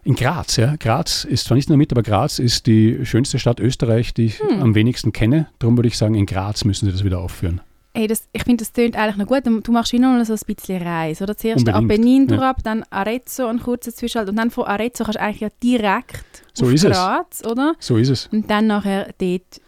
in 0.03 0.15
Graz. 0.15 0.55
Ja. 0.55 0.75
Graz 0.77 1.25
ist 1.25 1.45
zwar 1.45 1.55
nicht 1.55 1.67
in 1.67 1.73
der 1.73 1.77
Mitte, 1.77 1.93
aber 1.93 2.03
Graz 2.03 2.39
ist 2.39 2.65
die 2.65 3.05
schönste 3.05 3.37
Stadt 3.37 3.59
Österreich, 3.59 4.13
die 4.13 4.25
ich 4.25 4.39
Hm. 4.39 4.61
am 4.61 4.75
wenigsten 4.75 5.11
kenne. 5.11 5.47
Darum 5.59 5.77
würde 5.77 5.87
ich 5.87 5.97
sagen, 5.97 6.15
in 6.15 6.25
Graz 6.25 6.65
müssen 6.65 6.85
Sie 6.85 6.91
das 6.91 7.03
wieder 7.03 7.19
aufführen. 7.19 7.61
Ey, 7.93 8.07
das, 8.07 8.27
ich 8.33 8.43
finde, 8.43 8.63
das 8.63 8.71
tönt 8.71 8.95
eigentlich 8.95 9.17
noch 9.17 9.25
gut. 9.25 9.41
Du, 9.45 9.71
machst 9.71 9.91
wie 9.93 9.99
noch 9.99 10.23
so 10.23 10.33
ein 10.33 10.39
bisschen 10.45 10.81
Reise, 10.81 11.23
oder? 11.23 11.35
Zuerst 11.35 11.67
Unbedingt, 11.67 11.91
Apennin 11.91 12.21
ja. 12.21 12.27
durchab, 12.27 12.63
dann 12.63 12.83
Arezzo, 12.91 13.47
einen 13.47 13.59
kurzen 13.61 13.91
Zwischenhalt 13.93 14.29
und 14.29 14.35
dann 14.35 14.51
von 14.51 14.65
Arezzo 14.65 15.03
kannst 15.03 15.17
du 15.19 15.21
eigentlich 15.23 15.41
ja 15.41 15.49
direkt 15.61 16.43
So 16.53 16.67
auf 16.67 16.73
ist 16.73 16.85
es. 16.85 16.91
Graz, 16.91 17.43
oder? 17.45 17.73
So 17.79 17.97
ist 17.97 18.09
es. 18.09 18.29
Und 18.31 18.49
dann 18.49 18.67
nachher 18.67 19.13
dort 19.17 19.61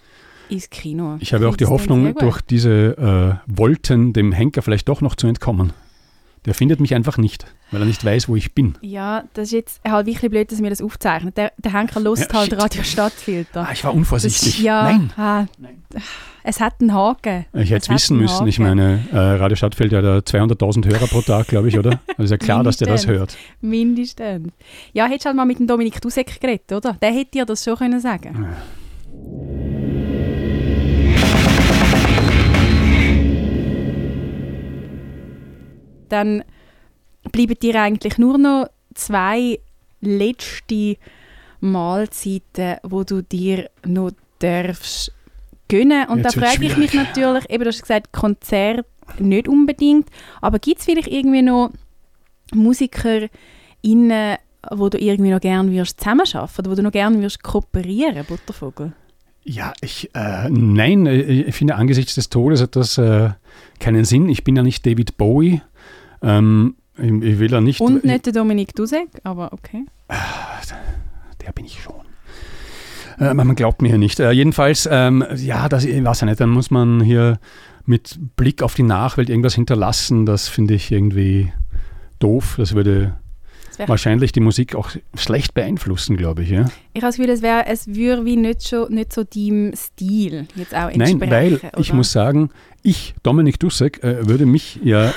ins 0.49 0.69
Kino. 0.69 1.17
Ich 1.19 1.33
habe 1.33 1.47
auch 1.49 1.55
die 1.57 1.65
Hoffnung, 1.65 2.13
durch 2.15 2.41
diese 2.41 3.39
äh, 3.47 3.51
Wolten 3.53 4.13
dem 4.13 4.31
Henker 4.31 4.61
vielleicht 4.61 4.87
doch 4.87 5.01
noch 5.01 5.15
zu 5.15 5.27
entkommen. 5.27 5.73
Der 6.45 6.55
findet 6.55 6.79
mich 6.79 6.95
einfach 6.95 7.17
nicht, 7.19 7.45
weil 7.69 7.81
er 7.81 7.85
nicht 7.85 8.03
weiß, 8.03 8.27
wo 8.27 8.35
ich 8.35 8.55
bin. 8.55 8.75
Ja, 8.81 9.25
das 9.35 9.49
ist 9.49 9.51
jetzt 9.51 9.81
halt 9.87 10.07
wirklich 10.07 10.31
blöd, 10.31 10.51
dass 10.51 10.59
wir 10.61 10.71
das 10.71 10.81
aufzeichnen. 10.81 11.31
Der, 11.35 11.51
der 11.59 11.71
Henker 11.73 11.99
lost 11.99 12.31
Ja, 12.31 12.39
halt 12.39 12.49
shit. 12.49 12.59
Radio 12.59 12.81
Stadtfilter. 12.83 13.67
Ah, 13.67 13.71
ich 13.71 13.83
war 13.83 13.91
Das, 13.91 13.97
unvorsichtig. 13.97 14.59
ja, 14.59 14.83
Nein. 14.83 15.13
ah, 15.17 15.45
es 16.43 16.59
hat 16.59 16.81
einen 16.81 16.95
Haken. 16.95 17.45
Ich 17.53 17.69
hätte 17.69 17.83
Es 17.85 17.89
wissen 17.89 18.17
müssen. 18.17 18.47
Ich 18.47 18.57
meine, 18.57 19.03
äh, 19.11 19.17
Radio 19.17 19.55
Stadtfeld 19.55 19.93
hat 19.93 20.03
ja 20.03 20.17
200.000 20.17 20.85
Hörer 20.87 21.05
pro 21.05 21.21
Tag, 21.21 21.47
glaube 21.47 21.67
ich, 21.69 21.77
oder? 21.77 21.99
Also 22.17 22.23
ist 22.23 22.31
ja 22.31 22.37
klar, 22.37 22.63
dass 22.63 22.77
der 22.77 22.87
das 22.87 23.05
hört. 23.05 23.37
Mindestens. 23.61 24.51
Ja, 24.93 25.05
hättest 25.05 25.25
du 25.25 25.27
halt 25.27 25.37
mal 25.37 25.45
mit 25.45 25.59
dem 25.59 25.67
Dominik 25.67 26.01
Dussek 26.01 26.41
geredet, 26.41 26.71
oder? 26.71 26.93
Der 27.01 27.11
hätte 27.13 27.31
dir 27.31 27.45
das 27.45 27.63
schon 27.63 27.75
können 27.77 27.99
sagen 27.99 28.47
Dann 36.11 36.43
bleiben 37.31 37.55
dir 37.59 37.81
eigentlich 37.81 38.17
nur 38.17 38.37
noch 38.37 38.67
zwei 38.93 39.59
letzte 40.01 40.97
Mahlzeiten, 41.59 42.77
wo 42.83 43.03
du 43.03 43.21
dir 43.21 43.69
noch 43.85 44.11
darfst 44.39 45.13
gönnen. 45.69 46.07
Und 46.09 46.19
Jetzt 46.19 46.35
da 46.35 46.41
frage 46.41 46.65
ich 46.65 46.77
mich 46.77 46.93
natürlich, 46.93 47.49
eben 47.49 47.63
du 47.63 47.69
hast 47.69 47.81
gesagt, 47.81 48.11
Konzert 48.11 48.85
nicht 49.19 49.47
unbedingt, 49.47 50.09
aber 50.41 50.59
gibt 50.59 50.79
es 50.79 50.85
vielleicht 50.85 51.07
irgendwie 51.07 51.41
noch 51.41 51.71
Musiker, 52.53 53.27
wo 53.83 54.89
du 54.89 54.97
irgendwie 54.97 55.31
noch 55.31 55.41
gerne 55.41 55.71
würdest 55.71 55.99
zusammenarbeiten 55.99 56.59
oder 56.59 56.71
wo 56.71 56.75
du 56.75 56.83
noch 56.83 56.91
gerne 56.91 57.17
würdest 57.17 57.43
kooperieren, 57.43 58.25
Buttervogel? 58.25 58.93
Ja, 59.43 59.73
ich, 59.81 60.11
äh, 60.13 60.49
nein, 60.49 61.07
äh, 61.07 61.21
ich 61.21 61.55
finde 61.55 61.75
angesichts 61.75 62.15
des 62.15 62.29
Todes 62.29 62.61
hat 62.61 62.75
das 62.75 62.97
äh, 62.97 63.31
keinen 63.79 64.05
Sinn. 64.05 64.29
Ich 64.29 64.43
bin 64.43 64.55
ja 64.55 64.61
nicht 64.61 64.85
David 64.85 65.17
Bowie. 65.17 65.61
Ähm, 66.21 66.75
ich, 66.97 67.11
ich 67.11 67.39
will 67.39 67.51
ja 67.51 67.61
nicht. 67.61 67.81
Und 67.81 68.03
nicht 68.03 68.25
der 68.25 68.33
Dominik 68.33 68.75
Dusek, 68.75 69.09
aber 69.23 69.53
okay. 69.53 69.85
Der 71.45 71.51
bin 71.53 71.65
ich 71.65 71.81
schon. 71.81 71.95
Äh, 73.19 73.33
man 73.33 73.55
glaubt 73.55 73.81
mir 73.81 73.89
hier 73.89 73.97
nicht. 73.97 74.19
Äh, 74.19 74.31
jedenfalls, 74.31 74.87
ähm, 74.91 75.25
ja, 75.35 75.69
das 75.69 75.85
ich 75.85 76.03
weiß 76.03 76.21
ja 76.21 76.27
nicht, 76.27 76.39
dann 76.39 76.49
muss 76.49 76.71
man 76.71 77.01
hier 77.01 77.39
mit 77.85 78.19
Blick 78.35 78.61
auf 78.61 78.75
die 78.75 78.83
Nachwelt 78.83 79.29
irgendwas 79.29 79.55
hinterlassen. 79.55 80.25
Das 80.25 80.47
finde 80.47 80.75
ich 80.75 80.91
irgendwie 80.91 81.51
doof. 82.19 82.55
Das 82.57 82.73
würde 82.75 83.15
wahrscheinlich 83.87 84.31
die 84.31 84.39
Musik 84.39 84.75
auch 84.75 84.91
schlecht 85.15 85.53
beeinflussen, 85.53 86.17
glaube 86.17 86.43
ich. 86.43 86.49
Ja? 86.49 86.65
Ich 86.93 87.01
habe 87.01 87.07
das 87.07 87.17
Gefühl, 87.17 87.31
es, 87.31 87.41
wär, 87.41 87.67
es 87.67 87.87
würde 87.87 88.25
wie 88.25 88.35
nicht, 88.35 88.67
schon, 88.67 88.93
nicht 88.93 89.13
so 89.13 89.23
deinem 89.23 89.73
Stil 89.75 90.47
jetzt 90.55 90.73
auch 90.75 90.89
Nein, 90.89 91.01
entsprechen. 91.01 91.31
weil 91.31 91.61
ich 91.77 91.89
oder? 91.89 91.95
muss 91.95 92.11
sagen, 92.11 92.49
ich, 92.83 93.13
Dominik 93.23 93.59
Dussek, 93.59 94.03
äh, 94.03 94.27
würde 94.27 94.45
mich 94.45 94.79
ja 94.83 95.13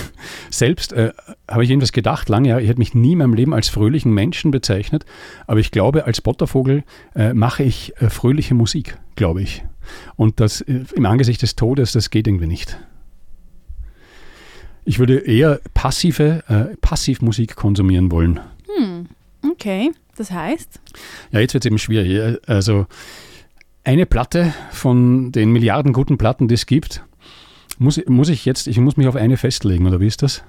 selbst, 0.50 0.92
äh, 0.92 1.12
habe 1.48 1.62
ich 1.62 1.68
jedenfalls 1.68 1.92
gedacht, 1.92 2.28
lange 2.28 2.48
Jahre, 2.48 2.62
ich 2.62 2.68
hätte 2.68 2.78
mich 2.78 2.94
nie 2.94 3.12
in 3.12 3.18
meinem 3.18 3.34
Leben 3.34 3.54
als 3.54 3.68
fröhlichen 3.68 4.12
Menschen 4.12 4.50
bezeichnet, 4.50 5.04
aber 5.46 5.60
ich 5.60 5.70
glaube, 5.70 6.06
als 6.06 6.20
Bottervogel 6.20 6.84
äh, 7.14 7.32
mache 7.32 7.62
ich 7.62 7.92
äh, 8.00 8.10
fröhliche 8.10 8.54
Musik, 8.54 8.98
glaube 9.16 9.42
ich. 9.42 9.64
Und 10.16 10.40
das 10.40 10.60
äh, 10.62 10.84
im 10.94 11.06
Angesicht 11.06 11.42
des 11.42 11.56
Todes, 11.56 11.92
das 11.92 12.10
geht 12.10 12.26
irgendwie 12.26 12.46
nicht. 12.46 12.78
Ich 14.84 14.98
würde 14.98 15.18
eher 15.18 15.60
passive, 15.72 16.42
äh, 16.48 16.76
Passivmusik 16.80 17.56
konsumieren 17.56 18.10
wollen. 18.10 18.40
Hm, 18.76 19.06
okay, 19.50 19.92
das 20.16 20.30
heißt, 20.30 20.80
Ja, 21.32 21.40
jetzt 21.40 21.54
wird 21.54 21.64
es 21.64 21.68
eben 21.68 21.78
schwierig. 21.78 22.38
Also 22.46 22.86
eine 23.82 24.06
Platte 24.06 24.52
von 24.70 25.32
den 25.32 25.52
Milliarden 25.52 25.92
guten 25.92 26.18
Platten, 26.18 26.48
die 26.48 26.54
es 26.54 26.66
gibt, 26.66 27.04
muss, 27.78 28.00
muss 28.06 28.28
ich 28.28 28.44
jetzt, 28.44 28.66
ich 28.66 28.78
muss 28.78 28.96
mich 28.96 29.06
auf 29.08 29.16
eine 29.16 29.36
festlegen, 29.36 29.86
oder 29.86 30.00
wie 30.00 30.06
ist 30.06 30.22
das? 30.22 30.44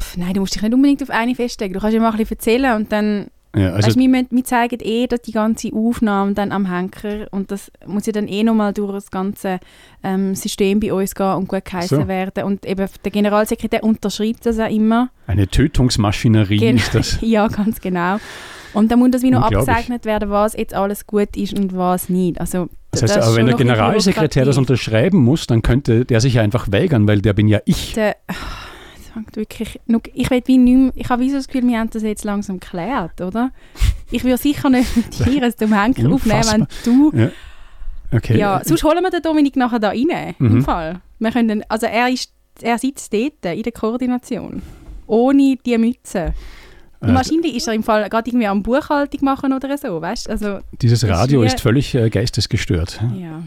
pff, 0.00 0.16
nein, 0.16 0.34
du 0.34 0.40
musst 0.40 0.54
dich 0.54 0.62
nicht 0.62 0.74
unbedingt 0.74 1.02
auf 1.02 1.10
eine 1.10 1.34
festlegen. 1.34 1.74
Du 1.74 1.80
kannst 1.80 1.94
ja 1.94 2.00
mal 2.00 2.10
ein 2.10 2.16
bisschen 2.16 2.36
erzählen 2.36 2.76
und 2.76 2.92
dann, 2.92 3.28
Ja, 3.56 3.72
also, 3.72 3.88
weißt 3.88 3.98
wir, 3.98 4.08
müssen- 4.08 4.28
wir 4.30 4.44
zeigen 4.44 4.78
eh 4.82 5.06
dass 5.06 5.22
die 5.22 5.32
ganze 5.32 5.72
Aufnahme 5.72 6.34
dann 6.34 6.52
am 6.52 6.70
Henker 6.70 7.26
und 7.30 7.50
das 7.50 7.72
muss 7.86 8.04
ja 8.06 8.12
dann 8.12 8.28
eh 8.28 8.44
nochmal 8.44 8.72
durch 8.74 8.92
das 8.92 9.10
ganze 9.10 9.58
ähm, 10.02 10.34
System 10.34 10.80
bei 10.80 10.92
uns 10.92 11.14
gehen 11.14 11.32
und 11.34 11.48
gut 11.48 11.64
geheißen 11.64 12.02
So. 12.02 12.08
werden. 12.08 12.44
Und 12.44 12.66
eben 12.66 12.86
der 13.04 13.10
Generalsekretär 13.10 13.82
unterschreibt 13.84 14.44
das 14.46 14.58
auch 14.58 14.70
immer. 14.70 15.08
eine 15.26 15.48
Tötungsmaschinerie 15.48 16.58
Gen- 16.58 16.76
ist 16.76 16.94
das. 16.94 17.18
ja, 17.22 17.48
ganz 17.48 17.80
genau. 17.80 18.18
Und 18.74 18.92
dann 18.92 18.98
muss 18.98 19.10
das 19.12 19.22
wie 19.22 19.30
noch 19.30 19.42
abgesegnet 19.42 20.04
werden, 20.04 20.28
was 20.30 20.52
jetzt 20.54 20.74
alles 20.74 21.06
gut 21.06 21.34
ist 21.36 21.58
und 21.58 21.74
was 21.76 22.10
nicht. 22.10 22.38
Also, 22.40 22.68
Das 22.90 23.02
heißt, 23.02 23.16
ist 23.16 23.22
aber 23.24 23.36
wenn 23.36 23.46
der 23.46 23.56
Generalsekretär 23.56 24.44
das 24.44 24.58
unterschreiben 24.58 25.18
muss, 25.24 25.46
dann 25.46 25.62
könnte 25.62 26.04
der 26.04 26.20
sich 26.20 26.34
ja 26.34 26.42
einfach 26.42 26.70
weigern, 26.70 27.08
weil 27.08 27.22
der 27.22 27.32
bin 27.32 27.48
ja 27.48 27.60
ich. 27.64 27.94
Der, 27.94 28.16
das 29.26 29.34
fängt 29.34 29.36
wirklich, 29.36 29.80
ich 30.14 30.30
will 30.30 30.42
wie 30.46 30.58
nicht 30.58 30.76
mehr, 30.76 30.92
ich 30.94 31.08
habe 31.08 31.22
wie 31.22 31.30
so 31.30 31.36
das 31.36 31.46
Gefühl, 31.48 31.66
wir 31.68 31.78
haben 31.78 31.90
das 31.90 32.02
jetzt 32.02 32.24
langsam 32.24 32.60
geklärt, 32.60 33.20
oder? 33.20 33.50
Ich 34.10 34.24
würde 34.24 34.38
sicher 34.38 34.70
nicht 34.70 34.96
mit 34.96 35.26
dir 35.26 35.42
als 35.42 35.56
dem 35.56 35.72
Henker 35.78 36.10
aufnehmen, 36.12 36.44
wenn 36.50 36.66
du... 36.84 37.12
Okay. 38.10 38.38
Ja, 38.38 38.62
sonst 38.64 38.82
holen 38.84 39.02
wir 39.02 39.10
den 39.10 39.20
Dominik 39.22 39.56
nachher 39.56 39.78
da 39.78 39.88
rein, 39.88 40.34
Mhm. 40.38 40.50
im 40.58 40.64
Fall. 40.64 41.00
Wir 41.18 41.30
können, 41.30 41.62
also 41.68 41.86
er, 41.86 42.08
ist, 42.08 42.32
er 42.62 42.78
sitzt 42.78 43.12
dort 43.12 43.44
in 43.44 43.62
der 43.62 43.72
Koordination, 43.72 44.62
ohne 45.06 45.56
die 45.66 45.76
Mütze. 45.76 46.32
Und 47.00 47.10
Äh, 47.10 47.14
wahrscheinlich 47.14 47.54
ist 47.56 47.68
er 47.68 47.74
im 47.74 47.82
Fall 47.82 48.08
gerade 48.08 48.28
irgendwie 48.30 48.46
am 48.46 48.62
Buchhaltung 48.62 49.20
machen 49.24 49.52
oder 49.52 49.76
so, 49.76 50.00
weißt? 50.00 50.30
Also, 50.30 50.58
dieses 50.80 51.02
ist 51.02 51.08
Radio 51.10 51.42
wie- 51.42 51.46
ist 51.46 51.60
völlig 51.60 51.94
äh, 51.94 52.08
geistesgestört. 52.08 52.98
ja, 53.20 53.42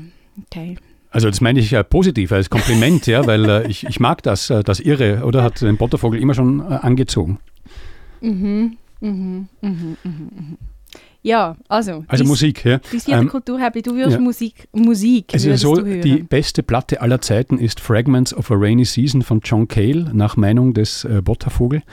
okay. 0.45 0.77
Also 1.12 1.30
das 1.30 1.41
meine 1.41 1.60
ich 1.60 1.71
ja 1.71 1.84
positiv 1.84 2.32
als 2.32 2.50
Kompliment, 2.50 3.06
ja, 3.06 3.28
weil 3.28 3.47
äh, 3.50 3.67
ich, 3.67 3.84
ich 3.86 4.00
mag 4.00 4.24
das, 4.24 4.50
äh, 4.50 4.63
das 4.63 4.80
Irre, 4.80 5.24
oder? 5.26 5.43
Hat 5.43 5.62
den 5.62 5.78
Bottervogel 5.78 6.19
immer 6.19 6.34
schon 6.34 6.62
äh, 6.62 6.63
angezogen. 6.76 7.38
Mhm, 8.21 8.78
mhm, 9.02 9.47
mhm, 9.62 9.67
mhm, 9.71 9.97
mhm. 10.04 10.58
Ja, 11.24 11.56
also, 11.67 12.04
Also 12.08 12.24
dies- 12.24 12.30
Musik, 12.30 12.65
ja. 12.65 12.78
Dein 12.80 13.00
vierte 13.00 13.12
Ähm, 13.21 13.28
Kulturhappy, 13.28 13.82
du 13.84 13.95
wirst 13.95 14.13
ja. 14.13 14.19
Musik, 14.19 14.67
Musik 14.71 15.26
Es 15.34 15.45
ist 15.45 15.62
so, 15.62 15.76
die 15.80 16.24
beste 16.24 16.63
Platte 16.63 17.00
aller 17.02 17.21
Zeiten 17.21 17.60
ist 17.60 17.80
Fragments 17.80 18.34
of 18.34 18.50
a 18.50 18.56
Rainy 18.58 18.86
Season 18.86 19.21
von 19.21 19.39
John 19.43 19.67
Cale, 19.67 20.10
nach 20.13 20.36
Meinung 20.38 20.74
des 20.74 21.04
äh, 21.04 21.21
Bottervogel. 21.21 21.84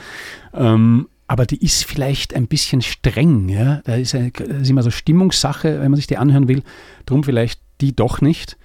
Ähm, 0.53 1.09
aber 1.27 1.45
die 1.45 1.63
ist 1.63 1.85
vielleicht 1.85 2.33
ein 2.33 2.47
bisschen 2.47 2.81
streng, 2.81 3.49
ja. 3.49 3.81
Da 3.83 3.95
ist, 3.95 4.15
eine, 4.15 4.31
das 4.31 4.61
ist 4.63 4.69
immer 4.69 4.81
so 4.81 4.89
Stimmungssache, 4.89 5.79
wenn 5.79 5.91
man 5.91 5.97
sich 5.97 6.07
die 6.07 6.17
anhören 6.17 6.47
will. 6.47 6.63
Drum 7.05 7.23
vielleicht 7.23 7.61
die 7.81 7.95
doch 7.95 8.21
nicht. 8.21 8.57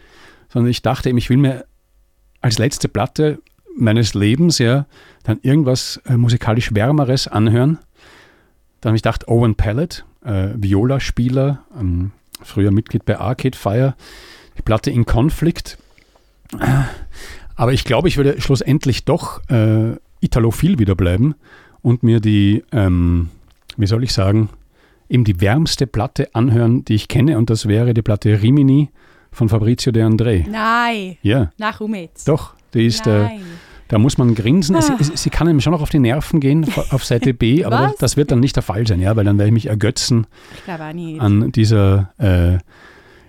Sondern 0.55 0.71
ich 0.71 0.83
dachte 0.83 1.09
eben, 1.09 1.19
ich 1.19 1.31
will 1.31 1.37
mir 1.37 1.64
als 2.40 2.59
letzte 2.59 2.88
Platte 2.88 3.40
meines 3.77 4.14
Lebens 4.14 4.59
ja 4.59 4.87
dann 5.25 5.40
irgendwas 5.43 6.01
äh, 6.07 6.17
musikalisch 6.17 6.73
Wärmeres 6.73 7.27
anhören. 7.27 7.79
Dann 8.81 8.90
habe 8.90 8.97
ich 8.97 9.03
gedacht, 9.03 9.27
Owen 9.27 9.57
Pallet, 9.57 10.05
äh, 10.25 10.51
Viola-Spieler, 10.55 11.64
ähm, 11.77 12.12
früher 12.40 12.71
Mitglied 12.71 13.05
bei 13.05 13.19
Arcade 13.19 13.59
Fire, 13.59 13.97
die 14.57 14.62
Platte 14.62 14.93
In 14.93 15.07
Conflict. 15.07 15.77
Äh, 16.61 16.85
Aber 17.57 17.73
ich 17.73 17.85
glaube, 17.85 18.07
ich 18.07 18.17
würde 18.17 18.40
schlussendlich 18.40 19.05
doch 19.05 19.40
äh, 19.51 19.97
Italophil 20.21 20.79
wieder 20.79 20.95
bleiben 20.95 21.35
und 21.83 22.05
mir 22.05 22.21
die, 22.21 22.62
ähm, 22.71 23.31
wie 23.77 23.87
soll 23.87 24.05
ich 24.05 24.12
sagen, 24.12 24.51
eben 25.09 25.25
die 25.25 25.40
wärmste 25.40 25.88
Platte 25.88 26.33
anhören, 26.33 26.85
die 26.85 26.95
ich 26.95 27.09
kenne. 27.09 27.38
Und 27.38 27.51
das 27.51 27.67
wäre 27.67 27.93
die 27.93 28.03
Platte 28.03 28.40
Rimini 28.40 28.90
von 29.35 29.49
Fabrizio 29.49 29.92
De 29.92 30.03
André. 30.03 30.49
Nein. 30.49 31.16
Ja, 31.23 31.51
komm 31.77 31.94
jetzt. 31.94 32.29
doch. 32.29 32.55
Die 32.73 32.87
ist, 32.87 33.07
äh, 33.07 33.23
Nein. 33.25 33.40
da 33.88 33.99
muss 33.99 34.18
man 34.18 34.35
grinsen. 34.35 34.75
Es, 34.77 34.90
Ah. 34.90 34.97
sie 34.99 35.31
kann 35.31 35.47
einem 35.47 35.61
schon 35.61 35.73
noch 35.73 35.83
auf 35.83 35.90
die 35.90 35.99
Nerven 36.01 36.40
gehen 36.40 36.66
auf 36.90 37.05
Seite 37.05 37.35
B, 37.35 37.64
aber 37.66 37.88
das, 37.88 37.97
das 37.97 38.16
wird 38.16 38.31
dann 38.31 38.40
nicht 38.40 38.57
der 38.57 38.62
Fall 38.62 38.87
sein, 38.87 39.01
ja, 39.01 39.14
weil 39.14 39.25
dann 39.25 39.38
werde 39.38 39.49
ich 39.49 39.55
mich 39.55 39.66
ergötzen 39.66 40.27
Ich 40.66 40.73
auch 40.73 40.92
nicht. 40.92 41.20
an 41.20 41.53
dieser 41.53 42.12
äh, 42.18 42.59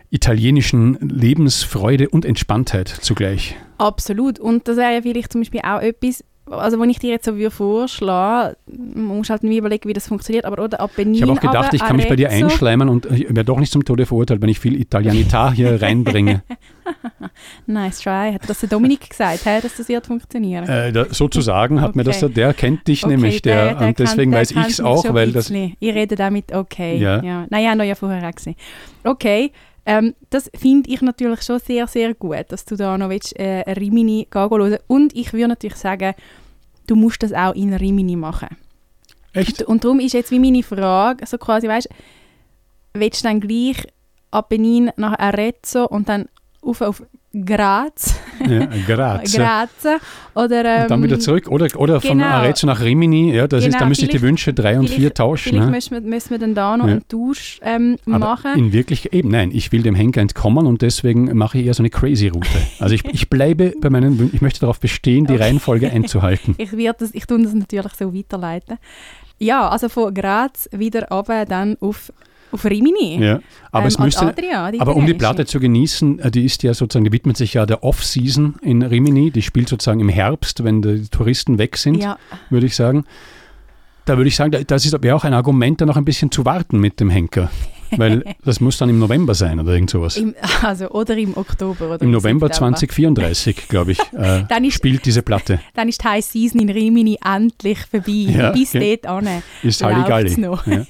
italienischen 0.10 0.98
Lebensfreude 1.02 2.10
und 2.10 2.26
Entspanntheit 2.26 2.88
zugleich. 2.88 3.56
Absolut. 3.78 4.40
Und 4.40 4.68
das 4.68 4.78
wäre 4.78 4.94
ja 4.94 5.02
vielleicht 5.02 5.32
zum 5.32 5.42
Beispiel 5.42 5.62
auch 5.64 5.82
etwas, 5.82 6.24
also 6.48 6.80
wenn 6.80 6.90
ich 6.90 7.00
dir 7.00 7.10
jetzt 7.10 7.26
so 7.26 7.36
würde 7.36 7.50
vorschlagen, 7.52 8.56
man 8.68 9.18
muss 9.18 9.30
halt 9.30 9.44
mir 9.44 9.58
überlegen, 9.58 9.90
wie 9.90 9.94
das 9.94 10.08
funktioniert, 10.08 10.46
aber 10.46 10.64
oder 10.64 10.80
Apennin, 10.80 11.16
Ich 11.16 11.22
habe 11.24 11.32
auch 11.34 11.40
gedacht, 11.40 11.74
ich 11.74 11.82
kann 11.82 11.96
mich 11.96 12.08
bei 12.08 12.16
dir 12.16 12.30
einschleimen 12.30 12.88
und 12.90 13.06
ich 13.08 13.24
werde 13.28 13.46
doch 13.46 13.60
nicht 13.60 13.72
zum 13.72 13.84
Tode 13.84 14.06
verurteilt, 14.06 14.42
wenn 14.42 14.50
ich 14.50 14.60
viel 14.60 14.76
Italianità 14.80 15.52
hier 15.52 15.82
reinbringe. 15.82 16.44
Nice 17.66 18.00
try. 18.02 18.34
Hat 18.34 18.48
das 18.48 18.60
der 18.60 18.70
Dominik 18.70 19.10
gesagt, 19.10 19.46
hä, 19.46 19.60
dass 19.62 19.76
das 19.78 19.88
wird 19.90 20.06
funktionieren? 20.06 20.68
Äh, 20.68 20.92
da, 20.92 21.06
sozusagen 21.10 21.82
hat 21.82 21.96
mir 21.96 22.04
das, 22.04 22.22
Okay. 22.24 22.34
der 22.34 22.54
kennt 22.54 22.88
dich 22.88 23.06
nämlich, 23.06 23.42
der, 23.42 23.80
und 23.82 23.98
deswegen 24.00 24.32
kann- 24.32 24.42
weiß 24.42 24.50
der 24.50 24.62
ich 24.64 24.74
es 24.74 24.82
auch, 24.82 25.12
weil 25.14 25.32
das. 25.32 25.50
Ich 25.50 25.76
rede 25.96 26.16
damit 26.16 26.54
okay. 26.54 26.98
Ja. 26.98 27.24
Ja. 27.24 27.48
Habe 27.52 27.62
ihn 27.62 27.82
ja 27.90 27.96
vorher 27.96 28.28
auch 28.28 28.36
gesehen. 28.36 28.56
Okay, 29.04 29.52
ähm, 29.86 30.16
das 30.30 30.50
finde 30.56 30.90
ich 30.90 31.02
natürlich 31.02 31.42
schon 31.44 31.60
sehr, 31.60 31.88
sehr 31.88 32.14
gut, 32.14 32.46
dass 32.50 32.66
du 32.66 32.76
da 32.76 32.98
noch 32.98 33.10
willst, 33.10 33.40
äh, 33.40 33.64
ein 33.66 33.78
Rimini 33.78 34.28
gehen 34.30 34.50
hören 34.50 34.80
Und 34.88 35.16
ich 35.16 35.34
würde 35.34 35.50
natürlich 35.50 35.78
sagen, 35.78 36.14
du 36.88 36.96
musst 36.96 37.22
das 37.24 37.34
auch 37.34 37.54
in 37.54 37.74
Rimini 37.74 38.16
machen. 38.16 38.50
echt, 39.34 39.62
Und 39.64 39.84
darum 39.84 40.00
ist 40.00 40.14
jetzt 40.14 40.32
wie 40.32 40.40
meine 40.40 40.64
Frage, 40.64 41.26
so 41.26 41.38
quasi, 41.38 41.68
weißt 41.68 41.90
willst 42.96 43.24
du 43.24 43.28
dann 43.28 43.42
gleich 43.42 43.86
Apennin 44.32 44.92
nach 44.96 45.20
Arezzo 45.20 45.86
und 45.86 46.10
dann 46.10 46.28
auf, 46.62 46.82
auf 46.82 47.04
Graz, 47.44 48.16
ja, 48.48 48.66
grazie. 48.88 49.38
Graz 49.38 49.70
oder 50.36 50.64
ähm, 50.64 50.82
Und 50.84 50.92
dann 50.92 51.04
wieder 51.04 51.20
zurück 51.20 51.48
oder, 51.50 51.68
oder 51.76 52.00
von 52.00 52.18
genau. 52.20 52.30
Arezzo 52.30 52.66
nach 52.66 52.82
Rimini, 52.82 53.34
ja, 53.36 53.46
das 53.48 53.62
ist, 53.64 53.68
Genau, 53.72 53.80
da 53.80 53.86
müsste 53.88 54.06
ich 54.06 54.12
die 54.12 54.22
Wünsche 54.22 54.54
3 54.54 54.80
und 54.80 54.88
4 54.88 54.96
vielleicht- 54.98 55.18
tauschen. 55.18 55.50
Vielleicht 55.50 55.66
Ne? 55.66 55.72
müssen 55.72 55.92
wir, 55.92 56.02
müssen 56.02 56.30
wir 56.30 56.40
dann 56.40 56.56
da 56.56 56.78
noch 56.78 56.86
Ja. 56.88 56.94
einen 56.94 57.08
Tausch 57.10 57.60
ähm, 57.62 57.98
machen. 58.06 58.52
in 58.58 58.72
Wirklichkeit, 58.72 59.14
eben 59.14 59.30
nein, 59.30 59.52
ich 59.54 59.72
will 59.74 59.84
dem 59.84 59.96
Henker 59.96 60.22
entkommen 60.22 60.66
und 60.66 60.82
deswegen 60.82 61.36
mache 61.38 61.58
ich 61.58 61.66
eher 61.66 61.74
so 61.74 61.82
eine 61.82 61.90
crazy 61.90 62.30
Route. 62.30 62.48
Also 62.80 62.96
ich, 62.96 63.04
ich 63.06 63.30
bleibe 63.30 63.74
bei 63.82 63.90
meinen 63.90 64.18
Wünschen, 64.18 64.36
ich 64.36 64.42
möchte 64.42 64.62
darauf 64.62 64.80
bestehen, 64.80 65.26
die 65.26 65.34
Okay. 65.34 65.44
Reihenfolge 65.44 65.92
einzuhalten. 65.92 66.56
Ich 66.66 66.72
werde 66.78 67.00
das, 67.00 67.10
ich 67.14 67.26
tue 67.26 67.42
das 67.44 67.54
natürlich 67.54 67.94
so 68.00 68.14
weiterleiten. 68.14 68.78
Ja, 69.40 69.68
also 69.68 69.90
von 69.90 70.14
Graz 70.14 70.70
wieder 70.72 71.10
runter, 71.10 71.46
dann 71.46 71.76
auf, 71.82 72.14
auf 72.56 72.66
Rimini. 72.66 73.24
Ja, 73.24 73.40
aber 73.72 73.84
ähm, 73.84 73.88
es 73.88 74.00
müsste, 74.00 74.26
Adria, 74.26 74.72
die 74.72 74.80
Aber 74.82 74.96
um 74.96 75.06
die. 75.06 75.14
Platte 75.14 75.46
zu 75.46 75.60
genießen, 75.60 76.20
äh, 76.20 76.32
die 76.32 76.44
ist 76.46 76.64
ja 76.64 76.74
sozusagen, 76.74 77.06
die 77.06 77.12
widmet 77.12 77.38
sich 77.38 77.54
ja 77.54 77.66
der 77.68 77.84
Off-Season 77.84 78.56
in 78.64 78.82
Rimini. 78.82 79.30
Die 79.32 79.42
spielt 79.44 79.70
sozusagen 79.70 80.00
im 80.00 80.10
Herbst, 80.10 80.64
wenn 80.64 80.82
die 80.82 81.08
Touristen 81.10 81.58
weg 81.60 81.78
sind, 81.78 81.96
Ja, 82.02 82.18
würde 82.50 82.66
ich 82.66 82.76
sagen. 82.76 83.06
Da 84.06 84.18
würde 84.18 84.28
ich 84.28 84.36
sagen, 84.36 84.52
da- 84.52 84.64
das 84.64 84.86
ist- 84.86 85.02
wäre 85.04 85.16
auch 85.16 85.24
ein 85.24 85.34
Argument, 85.34 85.82
da 85.82 85.86
noch 85.86 85.98
ein 85.98 86.06
bisschen 86.06 86.30
zu 86.32 86.46
warten 86.46 86.80
mit 86.80 87.00
dem 87.00 87.10
Henker. 87.10 87.50
Weil 87.98 88.24
das 88.46 88.60
muss 88.60 88.78
dann 88.78 88.90
im 88.90 89.00
November 89.00 89.34
sein 89.34 89.60
oder 89.60 89.74
irgend 89.74 89.90
sowas. 89.90 90.18
im, 90.18 90.36
also, 90.62 90.90
oder 90.90 91.16
im 91.18 91.36
Oktober. 91.38 91.92
Oder 91.92 92.02
Im 92.04 92.12
November 92.12 92.48
September. 92.48 92.76
2034, 92.78 93.68
glaube 93.68 93.94
ich, 93.94 94.00
äh, 94.14 94.44
Dann 94.48 94.64
ist- 94.64 94.74
spielt 94.76 95.06
diese 95.06 95.22
Platte. 95.24 95.60
Dann 95.74 95.88
ist 95.90 96.04
die 96.04 96.08
High 96.08 96.24
Season 96.26 96.62
in 96.62 96.70
Rimini 96.70 97.18
endlich 97.24 97.80
vorbei. 97.80 98.12
Ja, 98.12 98.52
Bis 98.52 98.76
okay. 98.76 99.00
dort 99.02 99.26
an. 99.26 99.42
Ist 99.64 99.84
Halligalli. 99.84 100.40
noch. 100.40 100.68
Ja. 100.68 100.86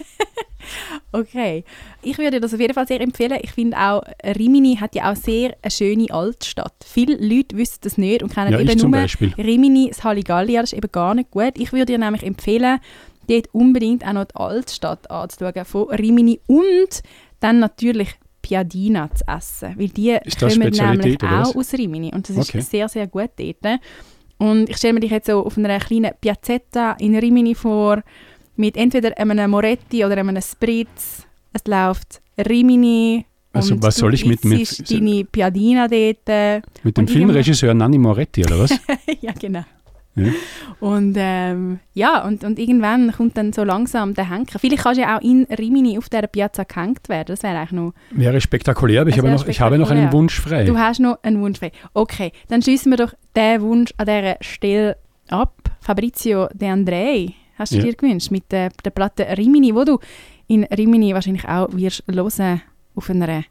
Okay. 1.20 1.64
Ich 2.02 2.18
würde 2.18 2.40
das 2.40 2.54
auf 2.54 2.60
jeden 2.60 2.74
Fall 2.74 2.88
sehr 2.88 3.02
empfehlen. 3.02 3.40
Ich 3.42 3.52
finde 3.52 3.78
auch, 3.78 4.02
Rimini 4.24 4.78
hat 4.78 4.96
ja 4.96 5.12
auch 5.12 5.16
sehr 5.16 5.56
eine 5.62 5.72
schöne 5.72 6.10
Altstadt. 6.12 6.74
Viele 6.86 7.16
Leute 7.16 7.58
wissen 7.58 7.80
das 7.82 7.98
nicht 7.98 8.22
und 8.24 8.34
kennen 8.34 8.52
Ja, 8.52 8.60
eben 8.60 8.80
nur 8.80 8.92
Beispiel. 8.92 9.34
Rimini, 9.38 9.90
das 9.90 10.04
Halligalli. 10.04 10.54
Ja, 10.54 10.62
das 10.62 10.74
ist 10.74 10.78
eben 10.78 10.92
gar 10.92 11.14
nicht 11.16 11.32
gut. 11.32 11.54
Ich 11.58 11.72
würde 11.72 11.86
dir 11.86 11.98
nämlich 11.98 12.24
empfehlen, 12.24 12.80
dort 13.28 13.48
unbedingt 13.54 14.06
auch 14.06 14.14
noch 14.14 14.26
die 14.26 14.36
Altstadt 14.36 15.10
anzuschauen 15.10 15.66
von 15.66 15.90
Rimini 15.90 16.40
und 16.48 17.02
dann 17.40 17.60
natürlich 17.60 18.10
Piadina 18.42 19.10
zu 19.14 19.24
essen, 19.28 19.74
weil 19.78 19.90
die 19.90 20.18
kommen 20.40 20.60
nämlich 20.60 21.24
auch 21.24 21.56
aus 21.56 21.74
Rimini 21.74 22.12
und 22.14 22.30
das 22.30 22.38
Okay. 22.38 22.60
ist 22.60 22.70
sehr, 22.70 22.88
sehr 22.90 23.08
gut 23.08 23.32
dort. 23.38 23.80
Und 24.38 24.70
ich 24.70 24.78
stelle 24.78 24.94
mir 24.94 25.00
dich 25.00 25.12
jetzt 25.12 25.28
so 25.28 25.46
auf 25.46 25.58
einer 25.58 25.80
kleinen 25.80 26.12
Piazzetta 26.20 26.98
in 27.00 27.16
Rimini 27.16 27.56
vor, 27.56 28.04
mit 28.56 28.78
entweder 28.78 29.18
einem 29.18 29.52
Moretti 29.52 30.06
oder 30.06 30.18
einem 30.18 30.42
Spritz. 30.42 31.26
Es 31.54 31.62
läuft 31.68 32.22
Rimini. 32.38 33.26
Also 33.54 33.76
und 33.76 33.84
was 33.84 33.96
soll 33.96 34.14
ich 34.14 34.26
mit- 34.26 34.44
mit- 34.44 34.92
deine 34.92 35.24
Piadina 35.26 35.88
dort. 35.88 36.64
Mit 36.84 36.98
dem 36.98 37.08
Filmregisseur 37.08 37.74
Nanni 37.74 37.98
Moretti, 37.98 38.44
oder 38.44 38.60
was? 38.60 38.72
ja, 39.22 39.32
genau. 39.40 39.64
Ja. 40.18 40.32
Und 40.80 41.16
ähm, 41.18 41.80
ja, 41.94 42.26
und, 42.26 42.46
und 42.46 42.58
irgendwann 42.58 43.12
kommt 43.12 43.36
dann 43.38 43.52
so 43.52 43.66
langsam 43.66 44.14
der 44.14 44.30
Henker. 44.30 44.60
Vielleicht 44.60 44.84
kannst 44.84 44.98
du 44.98 45.02
ja 45.04 45.18
auch 45.18 45.22
in 45.22 45.44
Rimini 45.46 45.98
auf 45.98 46.08
dieser 46.08 46.28
Piazza 46.28 46.64
gehängt 46.64 47.10
werden. 47.10 47.28
Das 47.28 47.44
wäre 47.44 47.58
eigentlich 47.58 47.72
noch. 47.74 47.94
Wäre 48.12 48.40
spektakulär, 48.40 49.02
aber 49.02 49.10
ich 49.10 49.18
habe, 49.18 49.30
noch, 49.30 49.46
ich 49.46 49.60
habe 49.60 49.78
noch 49.78 49.92
einen. 49.92 50.12
Wunsch 50.14 50.40
frei. 50.40 50.64
Du 50.64 50.78
hast 50.78 51.00
noch 51.02 51.22
einen 51.24 51.42
Wunsch 51.42 51.60
frei. 51.60 51.72
Okay, 51.94 52.32
dann 52.48 52.62
schließen 52.62 52.92
wir 52.94 52.98
doch 52.98 53.14
den 53.36 53.62
Wunsch 53.62 53.94
an 53.98 54.06
dieser 54.06 54.38
Stelle 54.40 54.98
ab. 55.28 55.54
Fabrizio 55.82 56.48
De 56.54 56.70
Andrei, 56.70 57.34
hast 57.56 57.74
du 57.74 57.78
Ja. 57.78 57.84
dir 57.84 57.96
gewünscht 57.96 58.32
mit 58.32 58.52
der, 58.52 58.70
der 58.84 58.90
Platte 58.92 59.26
Rimini, 59.38 59.74
wo 59.76 59.84
du 59.84 60.00
in 60.48 60.64
Rimini 60.66 61.14
wahrscheinlich 61.14 61.48
auch 61.48 61.68
wirst 61.74 62.04
hören 62.08 62.62
auf 62.96 63.10
einer 63.10 63.44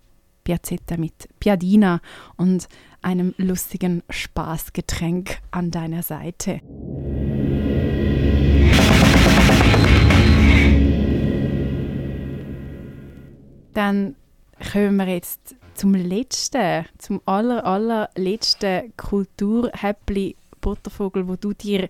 Piazzetta 0.44 0.96
mit 0.96 1.28
Piadina 1.40 2.00
und 2.36 2.68
einem 3.02 3.34
lustigen 3.38 4.02
Spaßgetränk 4.10 5.38
an 5.50 5.70
deiner 5.70 6.02
Seite. 6.02 6.60
Dann 13.74 14.14
kommen 14.72 14.96
wir 14.96 15.08
jetzt 15.08 15.56
zum 15.74 15.94
letzten, 15.94 16.84
zum 16.98 17.20
aller, 17.26 17.64
allerletzten 17.66 18.92
Kulturhäppli 18.96 20.36
Buttervogel, 20.60 21.28
wo 21.28 21.36
du 21.36 21.52
dir 21.52 21.88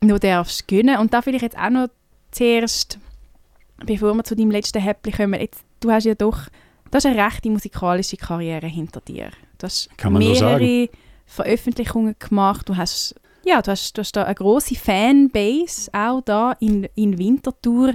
noch 0.00 0.18
darfst 0.18 0.68
gönnen. 0.68 0.98
Und 0.98 1.14
da 1.14 1.22
vielleicht 1.22 1.42
jetzt 1.42 1.58
auch 1.58 1.70
noch 1.70 1.88
zuerst, 2.30 2.98
bevor 3.84 4.14
wir 4.14 4.24
zu 4.24 4.36
deinem 4.36 4.50
letzten 4.50 4.80
Häppli 4.80 5.12
kommen, 5.12 5.40
jetzt, 5.40 5.64
du 5.80 5.90
hast 5.90 6.04
ja 6.04 6.14
doch, 6.14 6.46
du 6.90 6.94
hast 6.94 7.06
eine 7.06 7.22
rechte 7.24 7.50
musikalische 7.50 8.16
Karriere 8.16 8.66
hinter 8.66 9.00
dir. 9.00 9.30
Du 9.58 9.64
hast 9.64 9.88
mehrere 10.04 10.88
Veröffentlichungen 11.26 12.16
gemacht, 12.18 12.68
du 12.68 12.76
hast 12.76 13.14
ja, 13.44 13.62
du 13.62 13.70
hast, 13.70 13.96
du 13.96 14.00
hast 14.00 14.12
da 14.12 14.24
eine 14.24 14.34
große 14.34 14.74
Fanbase, 14.74 15.90
auch 15.92 16.20
da 16.20 16.52
in, 16.60 16.86
in 16.94 17.18
Winterthur. 17.18 17.94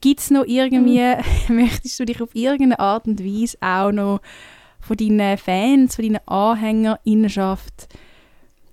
Gibt 0.00 0.20
es 0.20 0.30
noch 0.30 0.44
irgendwie, 0.44 1.00
möchtest 1.52 1.98
du 1.98 2.04
dich 2.04 2.20
auf 2.20 2.34
irgendeine 2.34 2.78
Art 2.78 3.06
und 3.06 3.24
Weise 3.24 3.56
auch 3.60 3.92
noch 3.92 4.20
von 4.80 4.96
deinen 4.96 5.38
Fans, 5.38 5.96
von 5.96 6.04
deinen 6.04 6.28
Anhängerinnenschaft 6.28 7.88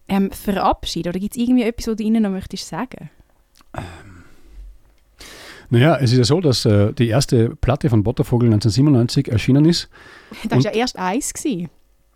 ähm, 0.07 0.31
verabschieden? 0.31 1.09
Oder 1.09 1.19
gibt 1.19 1.35
es 1.35 1.41
irgendwie 1.41 1.63
etwas, 1.63 1.87
was 1.87 1.95
du 1.95 2.03
ihnen 2.03 2.23
noch 2.23 2.31
möchtest 2.31 2.67
sagen? 2.67 3.09
Naja, 5.69 5.97
es 5.97 6.11
ist 6.11 6.17
ja 6.17 6.23
so, 6.23 6.41
dass 6.41 6.65
äh, 6.65 6.93
die 6.93 7.07
erste 7.07 7.55
Platte 7.55 7.89
von 7.89 8.03
Bottervogel 8.03 8.47
1997 8.47 9.29
erschienen 9.29 9.65
ist. 9.65 9.89
Das 10.49 10.63
war 10.63 10.73
ja 10.73 10.79
erst 10.79 10.97
eins. 10.97 11.33
Gewesen. 11.33 11.69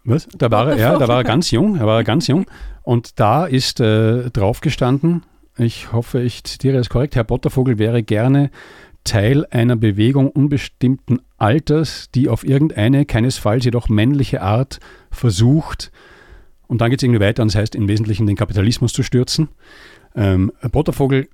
Was? 0.03 0.27
Da 0.37 0.49
war 0.49 0.69
er, 0.69 0.77
ja, 0.77 0.97
da 0.97 1.07
war 1.07 1.17
er 1.17 1.23
ganz 1.23 1.51
jung, 1.51 1.75
er 1.75 1.85
war 1.85 2.03
ganz 2.03 2.27
jung. 2.27 2.45
Und 2.83 3.19
da 3.19 3.45
ist 3.45 3.79
äh, 3.79 4.29
drauf 4.31 4.61
gestanden, 4.61 5.23
ich 5.57 5.91
hoffe, 5.91 6.21
ich 6.21 6.43
zitiere 6.45 6.77
es 6.77 6.89
korrekt, 6.89 7.15
Herr 7.15 7.25
Bottervogel 7.25 7.77
wäre 7.77 8.01
gerne 8.01 8.49
Teil 9.03 9.45
einer 9.51 9.75
Bewegung 9.75 10.29
unbestimmten 10.29 11.19
Alters, 11.37 12.09
die 12.13 12.29
auf 12.29 12.45
irgendeine, 12.45 13.05
keinesfalls 13.05 13.65
jedoch 13.65 13.89
männliche 13.89 14.41
Art 14.41 14.79
versucht, 15.11 15.91
und 16.69 16.81
dann 16.81 16.91
geht 16.91 16.99
es 16.99 17.03
irgendwie 17.03 17.19
weiter, 17.19 17.41
und 17.41 17.51
das 17.51 17.59
heißt 17.59 17.75
im 17.75 17.87
Wesentlichen 17.87 18.27
den 18.27 18.35
Kapitalismus 18.35 18.93
zu 18.93 19.01
stürzen. 19.01 19.49
Ähm, 20.15 20.51
Bottervogel 20.71 21.27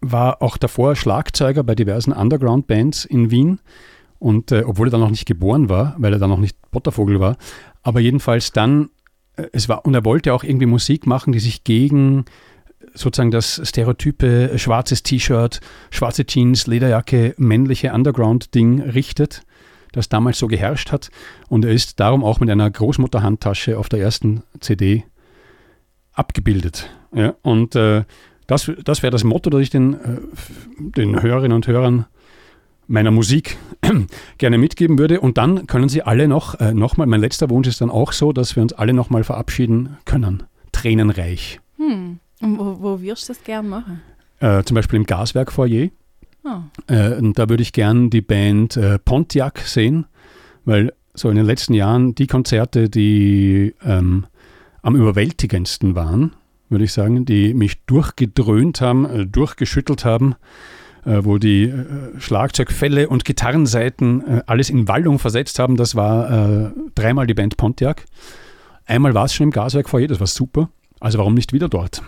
war 0.00 0.42
auch 0.42 0.56
davor 0.56 0.96
Schlagzeuger 0.96 1.62
bei 1.62 1.74
diversen 1.74 2.12
Underground-Bands 2.12 3.04
in 3.04 3.30
Wien. 3.30 3.60
Und 4.18 4.50
äh, 4.50 4.64
obwohl 4.66 4.88
er 4.88 4.90
dann 4.90 5.00
noch 5.00 5.10
nicht 5.10 5.26
geboren 5.26 5.68
war, 5.68 5.94
weil 5.98 6.12
er 6.12 6.18
dann 6.18 6.30
noch 6.30 6.40
nicht 6.40 6.56
Bottervogel 6.70 7.20
war, 7.20 7.36
aber 7.82 8.00
jedenfalls 8.00 8.50
dann, 8.50 8.88
äh, 9.36 9.44
es 9.52 9.68
war, 9.68 9.84
und 9.84 9.94
er 9.94 10.04
wollte 10.06 10.32
auch 10.32 10.42
irgendwie 10.42 10.66
Musik 10.66 11.06
machen, 11.06 11.32
die 11.32 11.38
sich 11.38 11.64
gegen 11.64 12.24
sozusagen 12.94 13.30
das 13.30 13.60
stereotype 13.62 14.58
schwarzes 14.58 15.02
T-Shirt, 15.02 15.60
schwarze 15.90 16.24
Jeans, 16.24 16.66
Lederjacke, 16.66 17.34
männliche 17.36 17.92
Underground-Ding 17.92 18.80
richtet, 18.80 19.42
das 19.92 20.08
damals 20.08 20.38
so 20.38 20.46
geherrscht 20.46 20.92
hat. 20.92 21.10
Und 21.48 21.64
er 21.64 21.72
ist 21.72 22.00
darum 22.00 22.24
auch 22.24 22.40
mit 22.40 22.50
einer 22.50 22.70
Großmutterhandtasche 22.70 23.78
auf 23.78 23.88
der 23.88 24.00
ersten 24.00 24.42
CD 24.60 25.04
abgebildet. 26.12 26.90
Ja? 27.14 27.34
Und 27.42 27.74
äh, 27.76 28.04
das, 28.46 28.70
das 28.84 29.02
wäre 29.02 29.10
das 29.10 29.24
Motto, 29.24 29.50
das 29.50 29.62
ich 29.62 29.70
den, 29.70 29.94
äh, 29.94 30.20
den 30.78 31.22
Hörerinnen 31.22 31.54
und 31.54 31.66
Hörern 31.66 32.06
meiner 32.88 33.10
Musik 33.10 33.58
gerne 34.38 34.58
mitgeben 34.58 34.98
würde. 34.98 35.20
Und 35.20 35.38
dann 35.38 35.66
können 35.66 35.88
Sie 35.88 36.02
alle 36.02 36.26
noch, 36.26 36.58
äh, 36.58 36.74
nochmal, 36.74 37.06
mein 37.06 37.20
letzter 37.20 37.50
Wunsch 37.50 37.68
ist 37.68 37.80
dann 37.80 37.90
auch 37.90 38.12
so, 38.12 38.32
dass 38.32 38.56
wir 38.56 38.62
uns 38.62 38.72
alle 38.72 38.94
nochmal 38.94 39.24
verabschieden 39.24 39.98
können. 40.04 40.44
Tränenreich. 40.72 41.60
Hm. 41.76 42.18
Und 42.40 42.58
wo, 42.58 42.80
wo 42.80 43.00
wirst 43.00 43.28
du 43.28 43.34
das 43.34 43.44
gerne 43.44 43.68
machen? 43.68 44.00
Äh, 44.40 44.62
zum 44.64 44.74
Beispiel 44.74 44.96
im 44.96 45.06
Gaswerk-Foyer. 45.06 45.88
Ah. 46.44 46.62
Äh, 46.86 47.14
und 47.14 47.38
da 47.38 47.48
würde 47.48 47.62
ich 47.62 47.72
gern 47.72 48.10
die 48.10 48.20
Band 48.20 48.76
äh, 48.76 48.98
Pontiac 48.98 49.60
sehen, 49.60 50.06
weil 50.64 50.92
so 51.14 51.30
in 51.30 51.36
den 51.36 51.46
letzten 51.46 51.74
Jahren 51.74 52.14
die 52.14 52.26
Konzerte, 52.26 52.88
die 52.88 53.74
ähm, 53.84 54.26
am 54.82 54.96
überwältigendsten 54.96 55.94
waren, 55.94 56.32
würde 56.68 56.84
ich 56.84 56.92
sagen, 56.92 57.24
die 57.24 57.54
mich 57.54 57.84
durchgedröhnt 57.86 58.80
haben, 58.80 59.04
äh, 59.06 59.26
durchgeschüttelt 59.26 60.04
haben, 60.04 60.36
äh, 61.04 61.24
wo 61.24 61.38
die 61.38 61.64
äh, 61.64 61.86
Schlagzeugfälle 62.18 63.08
und 63.08 63.24
Gitarrenseiten 63.24 64.20
äh, 64.26 64.42
alles 64.46 64.68
in 64.70 64.88
Wallung 64.88 65.18
versetzt 65.18 65.58
haben, 65.58 65.76
das 65.76 65.94
war 65.94 66.72
dreimal 66.94 67.26
die 67.26 67.34
Band 67.34 67.56
Pontiac. 67.56 68.04
Einmal 68.86 69.14
war 69.14 69.26
es 69.26 69.34
schon 69.34 69.44
im 69.44 69.50
Gaswerk 69.50 69.88
Foyer, 69.88 70.08
das 70.08 70.20
war 70.20 70.26
super. 70.26 70.70
Also 71.00 71.18
warum 71.18 71.34
nicht 71.34 71.52
wieder 71.52 71.68
dort? 71.68 72.02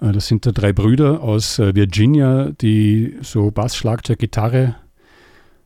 Äh, 0.00 0.12
Das 0.12 0.26
sind 0.26 0.46
da 0.46 0.52
drei 0.52 0.72
Brüder 0.72 1.20
aus 1.22 1.58
äh, 1.58 1.74
Virginia, 1.74 2.50
die 2.50 3.16
so 3.22 3.50
Bass, 3.50 3.76
Schlagzeug, 3.76 4.18
Gitarre, 4.18 4.76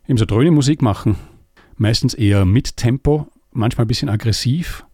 eben 0.08 0.18
so 0.18 0.24
dröhne 0.24 0.50
Musik 0.50 0.82
machen. 0.82 1.16
Meistens 1.76 2.14
eher 2.14 2.44
mit 2.44 2.76
Tempo, 2.76 3.28
manchmal 3.52 3.86
ein 3.86 3.88
bisschen 3.88 4.08
aggressiv, 4.08 4.84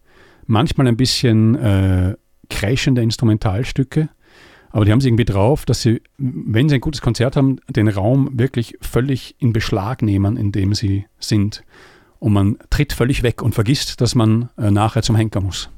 manchmal 0.45 0.87
ein 0.87 0.97
bisschen 0.97 1.55
äh, 1.55 2.15
kreischende 2.49 3.01
Instrumentalstücke. 3.01 4.09
Aber 4.71 4.85
die 4.85 4.91
haben 4.91 4.99
es 4.99 5.05
irgendwie 5.05 5.25
drauf, 5.25 5.65
dass 5.65 5.81
sie, 5.81 6.01
wenn 6.17 6.69
sie 6.69 6.75
ein 6.75 6.81
gutes 6.81 7.01
Konzert 7.01 7.35
haben, 7.35 7.57
den 7.69 7.87
Raum 7.87 8.29
wirklich 8.33 8.77
völlig 8.81 9.35
in 9.39 9.51
Beschlag 9.51 10.03
nehmen, 10.03 10.37
in 10.37 10.51
dem 10.51 10.75
sie 10.75 11.05
sind. 11.19 11.63
Und 12.19 12.33
man 12.33 12.57
tritt 12.69 12.93
völlig 12.93 13.23
weg 13.23 13.41
und 13.41 13.55
vergisst, 13.55 13.99
dass 13.99 14.13
man 14.13 14.49
äh, 14.57 14.69
nachher 14.69 15.01
zum 15.01 15.15
Henker 15.15 15.41
muss. 15.41 15.69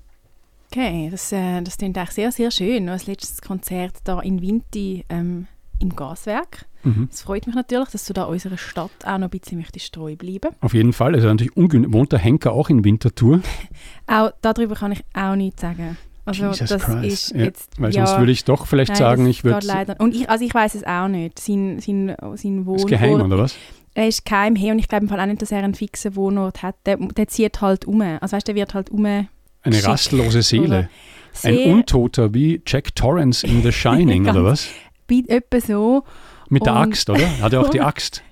Okay, 0.72 1.10
das, 1.12 1.34
äh, 1.34 1.62
das 1.62 1.78
klingt 1.78 1.98
eigentlich 1.98 2.12
sehr, 2.12 2.32
sehr 2.32 2.50
schön. 2.50 2.86
Noch 2.86 2.94
ein 2.94 3.02
letztes 3.06 3.42
Konzert 3.42 3.96
da 4.06 4.22
in 4.22 4.42
Vinti 4.42 5.04
ähm, 5.10 5.48
im 5.80 5.96
Gaswerk. 5.98 6.66
Mhm. 6.84 7.10
Es 7.12 7.24
freut 7.24 7.46
mich 7.46 7.56
natürlich, 7.56 7.90
dass 7.90 8.06
du 8.06 8.14
da 8.14 8.24
unserer 8.24 8.58
Stadt 8.58 8.90
auch 9.04 9.18
noch 9.18 9.28
ein 9.28 9.30
bisschen 9.30 9.58
möchtest 9.58 9.94
treu 9.94 10.16
bleiben. 10.16 10.56
Auf 10.62 10.74
jeden 10.74 10.94
Fall. 10.94 11.14
Also 11.14 11.28
natürlich. 11.28 11.52
Wohnt 11.56 12.14
der 12.14 12.20
Henker 12.20 12.54
auch 12.54 12.70
in 12.70 12.86
Winterthur? 12.86 13.42
Auch 14.08 14.32
darüber 14.42 14.76
kann 14.76 14.94
ich 14.94 15.04
auch 15.14 15.36
nichts 15.36 15.62
sagen. 15.62 15.98
Also 16.26 16.48
Jesus 16.48 16.70
das 16.70 16.84
Christ. 16.84 17.06
ist 17.06 17.32
Ja, 17.32 17.44
jetzt 17.44 17.82
Weil 17.82 17.94
ja, 17.94 18.06
sonst 18.06 18.20
würde 18.20 18.32
ich 18.32 18.46
doch 18.46 18.66
vielleicht 18.68 18.92
nein, 18.92 18.98
sagen, 18.98 19.26
ich 19.26 19.44
würde. 19.44 19.66
leider. 19.66 19.96
Und 20.00 20.16
ich, 20.16 20.30
also 20.30 20.46
ich 20.46 20.54
weiß 20.54 20.76
es 20.76 20.84
auch 20.86 21.08
nicht. 21.08 21.40
Sein, 21.40 21.80
sein, 21.80 22.16
sein 22.36 22.66
Wohnort. 22.66 22.82
Ist 22.82 22.88
geheim, 22.88 23.22
oder 23.22 23.38
was? 23.38 23.56
Er 23.94 24.08
ist 24.08 24.24
geheim 24.24 24.56
hey, 24.56 24.72
und 24.72 24.80
ich 24.80 24.88
glaube 24.88 25.04
im 25.04 25.10
Fall 25.10 25.20
auch 25.20 25.26
nicht, 25.26 25.42
dass 25.42 25.52
er 25.52 25.60
einen 25.60 25.74
fixen 25.74 26.16
Wohnort 26.16 26.64
hat. 26.64 26.76
Der, 26.86 26.98
der 26.98 27.28
zieht 27.28 27.60
halt 27.62 27.86
um. 27.86 28.02
Also 28.02 28.36
weißt 28.36 28.48
der 28.48 28.56
wird 28.56 28.74
halt 28.74 28.90
um. 28.90 29.28
Eine 29.64 29.76
Schick, 29.76 29.88
rastlose 29.88 30.42
Seele. 30.42 30.90
Ein 31.44 31.58
Untoter 31.72 32.34
wie 32.34 32.62
Jack 32.66 32.96
Torrance 32.96 33.46
in 33.46 33.62
The 33.64 33.72
Shining, 33.72 34.28
oder 34.30 34.44
was? 34.44 34.68
etwa 35.10 35.60
so. 35.62 36.04
Mit 36.50 36.66
der 36.66 36.76
Axt, 36.76 37.10
oder? 37.10 37.42
Hat 37.42 37.54
er 37.54 37.62
auch 37.62 37.70
die 37.70 37.82
Axt? 37.82 38.24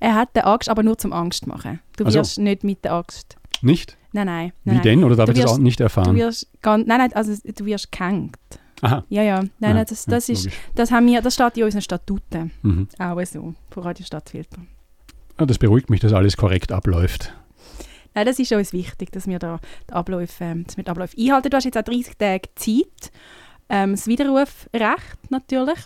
Er 0.00 0.14
hat 0.14 0.30
die 0.36 0.40
Axt, 0.42 0.68
aber 0.68 0.82
nur 0.82 0.96
zum 0.96 1.12
Angst 1.12 1.46
machen. 1.46 1.80
Du 1.96 2.04
Ach 2.06 2.10
so. 2.10 2.18
wirst 2.20 2.38
nicht 2.38 2.64
mit 2.64 2.84
der 2.84 2.94
Axt. 2.94 3.36
Nicht? 3.60 3.96
Nein, 4.12 4.26
nein. 4.26 4.52
Wie 4.64 4.70
nein, 4.74 4.82
denn? 4.82 5.04
Oder 5.04 5.16
darf 5.16 5.26
Du 5.26 5.32
ich 5.32 5.38
das 5.40 5.46
auch 5.50 5.54
wirst- 5.56 5.62
nicht 5.62 5.80
Du 5.80 5.84
erfahren? 5.84 6.16
wirst 6.16 6.48
ganz, 6.62 6.86
nein, 6.86 6.98
nein, 6.98 7.12
also 7.12 7.34
du 7.44 7.64
wirst 7.66 7.92
gehängt. 7.92 8.36
Aha. 8.80 9.04
Ja, 9.08 9.22
ja. 9.22 9.40
Nein, 9.40 9.50
Ja, 9.60 9.74
nein, 9.74 9.86
das, 9.88 10.06
ja, 10.06 10.10
das, 10.12 10.28
ist, 10.28 10.44
logisch. 10.44 10.58
das, 10.74 10.90
haben 10.90 11.06
wir, 11.06 11.20
das 11.20 11.34
steht 11.34 11.56
in 11.58 11.64
unseren 11.64 11.82
Statuten. 11.82 12.50
Mhm. 12.62 12.88
Auch 12.98 13.20
so, 13.26 13.54
von 13.70 13.82
Radio 13.82 14.06
Stadtfilter. 14.06 14.58
Ah, 15.36 15.44
das 15.46 15.58
beruhigt 15.58 15.90
mich, 15.90 16.00
dass 16.00 16.12
alles 16.12 16.36
korrekt 16.36 16.72
abläuft. 16.72 17.34
Nein, 18.18 18.26
das 18.26 18.40
ist 18.40 18.50
uns 18.50 18.72
wichtig, 18.72 19.12
dass 19.12 19.28
wir 19.28 19.38
da 19.38 19.60
die 19.88 19.92
Abläufe, 19.92 20.42
ähm, 20.42 20.64
dass 20.64 20.76
wir 20.76 20.82
die 20.82 20.90
Abläufe 20.90 21.16
einhalten. 21.16 21.50
Du 21.50 21.56
hast 21.56 21.62
jetzt 21.66 21.78
auch 21.78 21.82
30 21.82 22.16
Tage 22.18 22.48
Zeit. 22.56 23.12
Ähm, 23.68 23.92
das 23.92 24.08
Widerrufrecht 24.08 25.30
natürlich, 25.30 25.78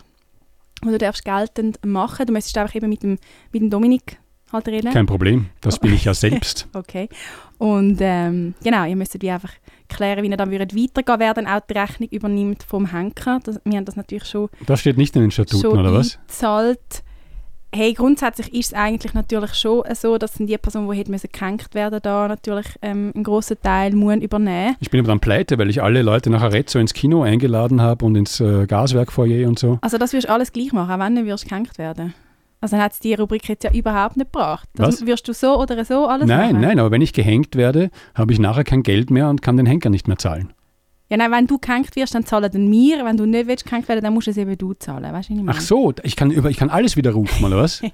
wo 0.81 0.89
du 0.89 0.97
darfst 0.97 1.23
geltend 1.23 1.77
machen. 1.85 2.25
Du 2.25 2.33
müsstest 2.33 2.57
einfach 2.57 2.73
eben 2.73 2.89
mit 2.89 3.03
dem, 3.03 3.19
mit 3.51 3.61
dem 3.61 3.69
Dominik 3.69 4.17
halt 4.51 4.67
reden. 4.67 4.91
Kein 4.91 5.05
Problem. 5.05 5.51
Das 5.61 5.77
bin 5.77 5.93
ich 5.93 6.05
ja 6.05 6.13
selbst. 6.15 6.67
Okay. 6.73 7.07
Und 7.59 7.99
ähm, 8.01 8.55
genau, 8.63 8.85
ihr 8.85 8.95
müsstet 8.95 9.21
wie 9.21 9.29
einfach 9.29 9.53
klären, 9.87 10.23
wie 10.23 10.29
ihr 10.29 10.37
dann 10.37 10.49
würdet 10.49 10.75
weitergehen 10.75 11.19
wer 11.19 11.35
dann 11.35 11.45
auch 11.45 11.59
die 11.59 11.77
Rechnung 11.77 12.09
übernimmt 12.09 12.63
vom 12.63 12.91
Henker. 12.91 13.41
Das, 13.43 13.61
wir 13.63 13.77
haben 13.77 13.85
das 13.85 13.95
natürlich 13.95 14.25
schon, 14.25 14.49
Das 14.65 14.79
steht 14.79 14.97
nicht 14.97 15.15
in 15.15 15.21
den 15.21 15.29
Statuten, 15.29 15.67
oder 15.67 15.93
was? 15.93 16.17
eingezahlt. 16.17 17.03
Hey, 17.75 17.93
grundsätzlich 17.93 18.53
ist 18.53 18.67
es 18.67 18.73
eigentlich 18.75 19.15
natürlich 19.15 19.55
schon 19.55 19.83
so, 19.95 20.19
dass 20.19 20.33
die 20.33 20.57
Person, 20.59 20.87
die 20.91 20.95
hätte 20.95 21.09
müssen 21.09 21.29
gehängt 21.31 21.73
werden, 21.73 21.99
da 22.03 22.27
natürlich 22.27 22.67
ähm, 22.83 23.11
einen 23.15 23.23
grossen 23.23 23.57
Teil 23.63 23.95
muss 23.95 24.17
übernehmen. 24.17 24.75
Ich 24.79 24.91
bin 24.91 24.99
aber 24.99 25.07
dann 25.07 25.19
pleite, 25.19 25.57
weil 25.57 25.71
ich 25.71 25.81
alle 25.81 26.03
Leute 26.03 26.29
nach 26.29 26.43
Arezzo 26.43 26.77
ins 26.77 26.93
Kino 26.93 27.23
eingeladen 27.23 27.81
habe 27.81 28.05
und 28.05 28.15
ins 28.15 28.39
äh, 28.39 28.67
Gaswerkfoyer 28.67 29.47
und 29.47 29.57
so. 29.57 29.79
Also 29.81 29.97
das 29.97 30.13
wirst 30.13 30.27
du 30.27 30.31
alles 30.31 30.51
gleich 30.53 30.71
machen, 30.71 30.91
auch 30.91 31.03
wenn 31.03 31.15
du 31.15 31.25
wirst 31.25 31.49
gehängt 31.49 31.79
werden. 31.79 32.13
Also 32.61 32.75
dann 32.75 32.85
hat 32.85 32.93
es 32.93 32.99
die 32.99 33.15
Rubrik 33.15 33.49
jetzt 33.49 33.63
ja 33.63 33.71
überhaupt 33.73 34.17
nicht 34.17 34.31
gebracht. 34.31 34.69
Das 34.75 35.01
Was? 35.01 35.05
wirst 35.07 35.27
du 35.27 35.33
so 35.33 35.59
oder 35.59 35.83
so 35.83 36.05
alles 36.05 36.27
Nein, 36.27 36.51
machen? 36.51 36.61
nein, 36.61 36.79
aber 36.79 36.91
wenn 36.91 37.01
ich 37.01 37.11
gehängt 37.11 37.55
werde, 37.55 37.89
habe 38.13 38.33
ich 38.33 38.39
nachher 38.39 38.63
kein 38.63 38.83
Geld 38.83 39.09
mehr 39.09 39.29
und 39.29 39.41
kann 39.41 39.57
den 39.57 39.65
Henker 39.65 39.89
nicht 39.89 40.07
mehr 40.07 40.19
zahlen. 40.19 40.53
Ja, 41.13 41.17
nein, 41.17 41.29
wenn 41.31 41.45
du 41.45 41.59
gehängt 41.59 41.95
wirst, 41.95 42.15
dann 42.15 42.25
zahlen 42.25 42.49
dann 42.51 42.71
wir. 42.71 43.05
Wenn 43.05 43.15
du 43.17 43.27
nicht 43.27 43.45
willst 43.47 43.65
gehängt 43.65 43.87
werden, 43.87 44.01
dann 44.01 44.15
musst 44.15 44.27
es 44.29 44.35
eben 44.37 44.57
du 44.57 44.73
zahlen. 44.73 45.13
Weißt 45.13 45.29
du, 45.29 45.33
ich 45.33 45.39
meine? 45.43 45.55
Ach 45.55 45.61
so, 45.61 45.93
ich 46.01 46.15
kann, 46.15 46.31
über, 46.31 46.49
ich 46.49 46.57
kann 46.57 46.71
alles 46.71 46.97
widerrufen, 46.97 47.45
oder 47.45 47.57
was? 47.57 47.81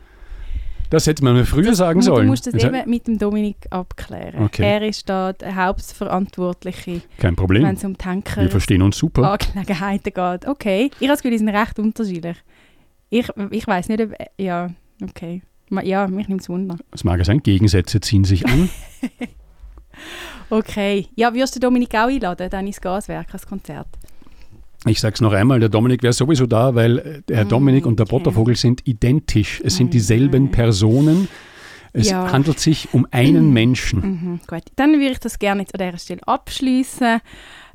Das 0.90 1.06
hätte 1.06 1.24
man 1.24 1.34
mir 1.36 1.46
früher 1.46 1.76
sagen 1.76 2.00
Du- 2.00 2.06
sollen. 2.08 2.26
Du 2.26 2.32
musst 2.32 2.48
das 2.48 2.54
eben 2.56 2.90
mit 2.90 3.06
dem 3.08 3.20
Dominik 3.20 3.58
abklären. 3.70 4.42
Okay. 4.46 4.64
Er 4.64 4.82
ist 4.88 5.08
da 5.08 5.34
der 5.34 5.54
Hauptverantwortliche, 5.56 7.02
Kein 7.18 7.30
wenn 7.32 7.36
Problem. 7.36 7.66
es 7.66 7.84
um 7.84 7.96
Tanker 7.98 8.42
Wir 8.42 8.50
verstehen 8.50 8.82
uns 8.82 8.98
super. 8.98 9.34
Angelegenheiten 9.34 10.14
geht. 10.14 10.48
Okay, 10.48 10.86
ich 10.86 10.96
habe 10.96 11.08
das 11.10 11.20
Gefühl, 11.20 11.32
die 11.32 11.38
sind 11.38 11.50
recht 11.50 11.78
unterschiedlich. 11.78 12.38
Ich, 13.12 13.28
ich 13.52 13.68
weiß 13.68 13.90
nicht, 13.90 14.02
ob... 14.02 14.14
Ja, 14.40 14.70
okay. 15.04 15.44
Ja, 15.84 16.08
mich 16.08 16.28
nimmt 16.28 16.42
es 16.42 16.50
Wunder. 16.50 16.78
Das 16.90 17.04
mag 17.04 17.24
sein, 17.24 17.44
Gegensätze 17.44 18.02
ziehen 18.02 18.24
sich 18.24 18.48
an. 18.48 18.70
Okay. 20.50 21.08
Ja, 21.16 21.34
wirst 21.34 21.56
du 21.56 21.60
Dominik 21.60 21.94
auch 21.96 22.08
einladen, 22.08 22.50
dann 22.50 22.66
ins 22.68 22.82
Gaswerk, 22.82 23.28
als 23.34 23.46
Konzert? 23.46 23.88
Ich 24.86 25.00
sage 25.02 25.16
es 25.16 25.22
noch 25.22 25.34
einmal, 25.34 25.60
der 25.60 25.70
Dominik 25.70 26.02
wäre 26.04 26.14
sowieso 26.14 26.46
da, 26.46 26.74
weil 26.74 26.98
äh, 27.00 27.22
der 27.28 27.38
Herr 27.38 27.46
Dominik 27.46 27.86
und 27.86 28.00
der 28.00 28.06
okay. 28.06 28.16
Bottervogel 28.16 28.56
sind 28.56 28.88
identisch. 28.88 29.62
Es 29.64 29.76
sind 29.76 29.88
Mm, 29.88 29.92
dieselben. 29.92 30.52
Personen. 30.52 31.28
Es 31.92 32.10
Ja. 32.12 32.32
handelt 32.32 32.60
sich 32.60 32.88
um 32.94 33.06
einen 33.12 33.52
Menschen. 33.54 34.00
Mhm, 34.00 34.40
gut. 34.48 34.64
Dann 34.78 34.94
würde 34.94 35.12
ich 35.12 35.20
das 35.20 35.38
gerne 35.38 35.62
jetzt 35.64 35.74
an 35.78 35.86
dieser 35.86 35.98
Stelle 35.98 36.22
abschließen. 36.26 37.20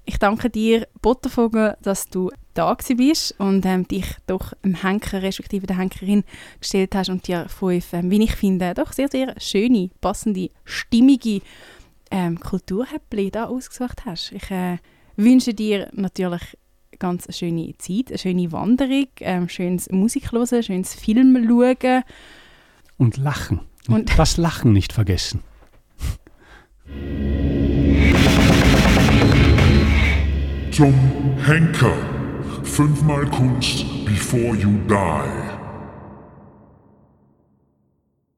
Ich 0.06 0.18
danke 0.18 0.50
dir, 0.50 0.86
Bottervogel, 1.02 1.76
dass 1.82 2.08
du 2.08 2.30
da 2.54 2.74
bist 2.96 3.34
und 3.38 3.66
ähm, 3.66 3.88
dich 3.88 4.06
doch 4.26 4.52
dem 4.64 4.82
Henker 4.82 5.22
respektive 5.22 5.66
der 5.66 5.78
Henkerin 5.78 6.24
gestellt 6.60 6.94
hast 6.94 7.08
und 7.10 7.26
dir 7.26 7.46
fünf, 7.48 7.92
ähm, 7.92 8.10
wie 8.10 8.22
ich 8.22 8.34
finde, 8.34 8.72
doch 8.74 8.92
sehr, 8.92 9.08
sehr 9.08 9.34
schöne, 9.38 9.90
passende, 10.00 10.50
stimmige 10.64 11.40
ähm, 12.14 12.38
Kulturhäppchen 12.38 13.32
da 13.32 13.46
ausgesucht 13.46 14.04
hast. 14.06 14.30
Ich 14.30 14.48
äh, 14.52 14.78
wünsche 15.16 15.52
dir 15.52 15.88
natürlich 15.92 16.56
ganz 17.00 17.26
eine 17.26 17.32
schöne 17.32 17.74
Zeit, 17.78 18.08
eine 18.10 18.18
schöne 18.18 18.52
Wanderung, 18.52 19.08
ähm, 19.20 19.48
schönes 19.48 19.90
Musik 19.90 20.30
hören, 20.30 20.62
schönes 20.62 20.94
Film 20.94 21.36
schauen. 21.48 22.04
Und 22.98 23.16
lachen. 23.16 23.60
Und- 23.88 24.16
das 24.16 24.36
Lachen 24.36 24.72
nicht 24.72 24.92
vergessen. 24.92 25.40
Zum 30.70 30.94
Henker. 31.44 31.96
Fünfmal 32.62 33.26
Kunst 33.26 33.84
before 34.04 34.56
you 34.56 34.78
die. 34.88 35.43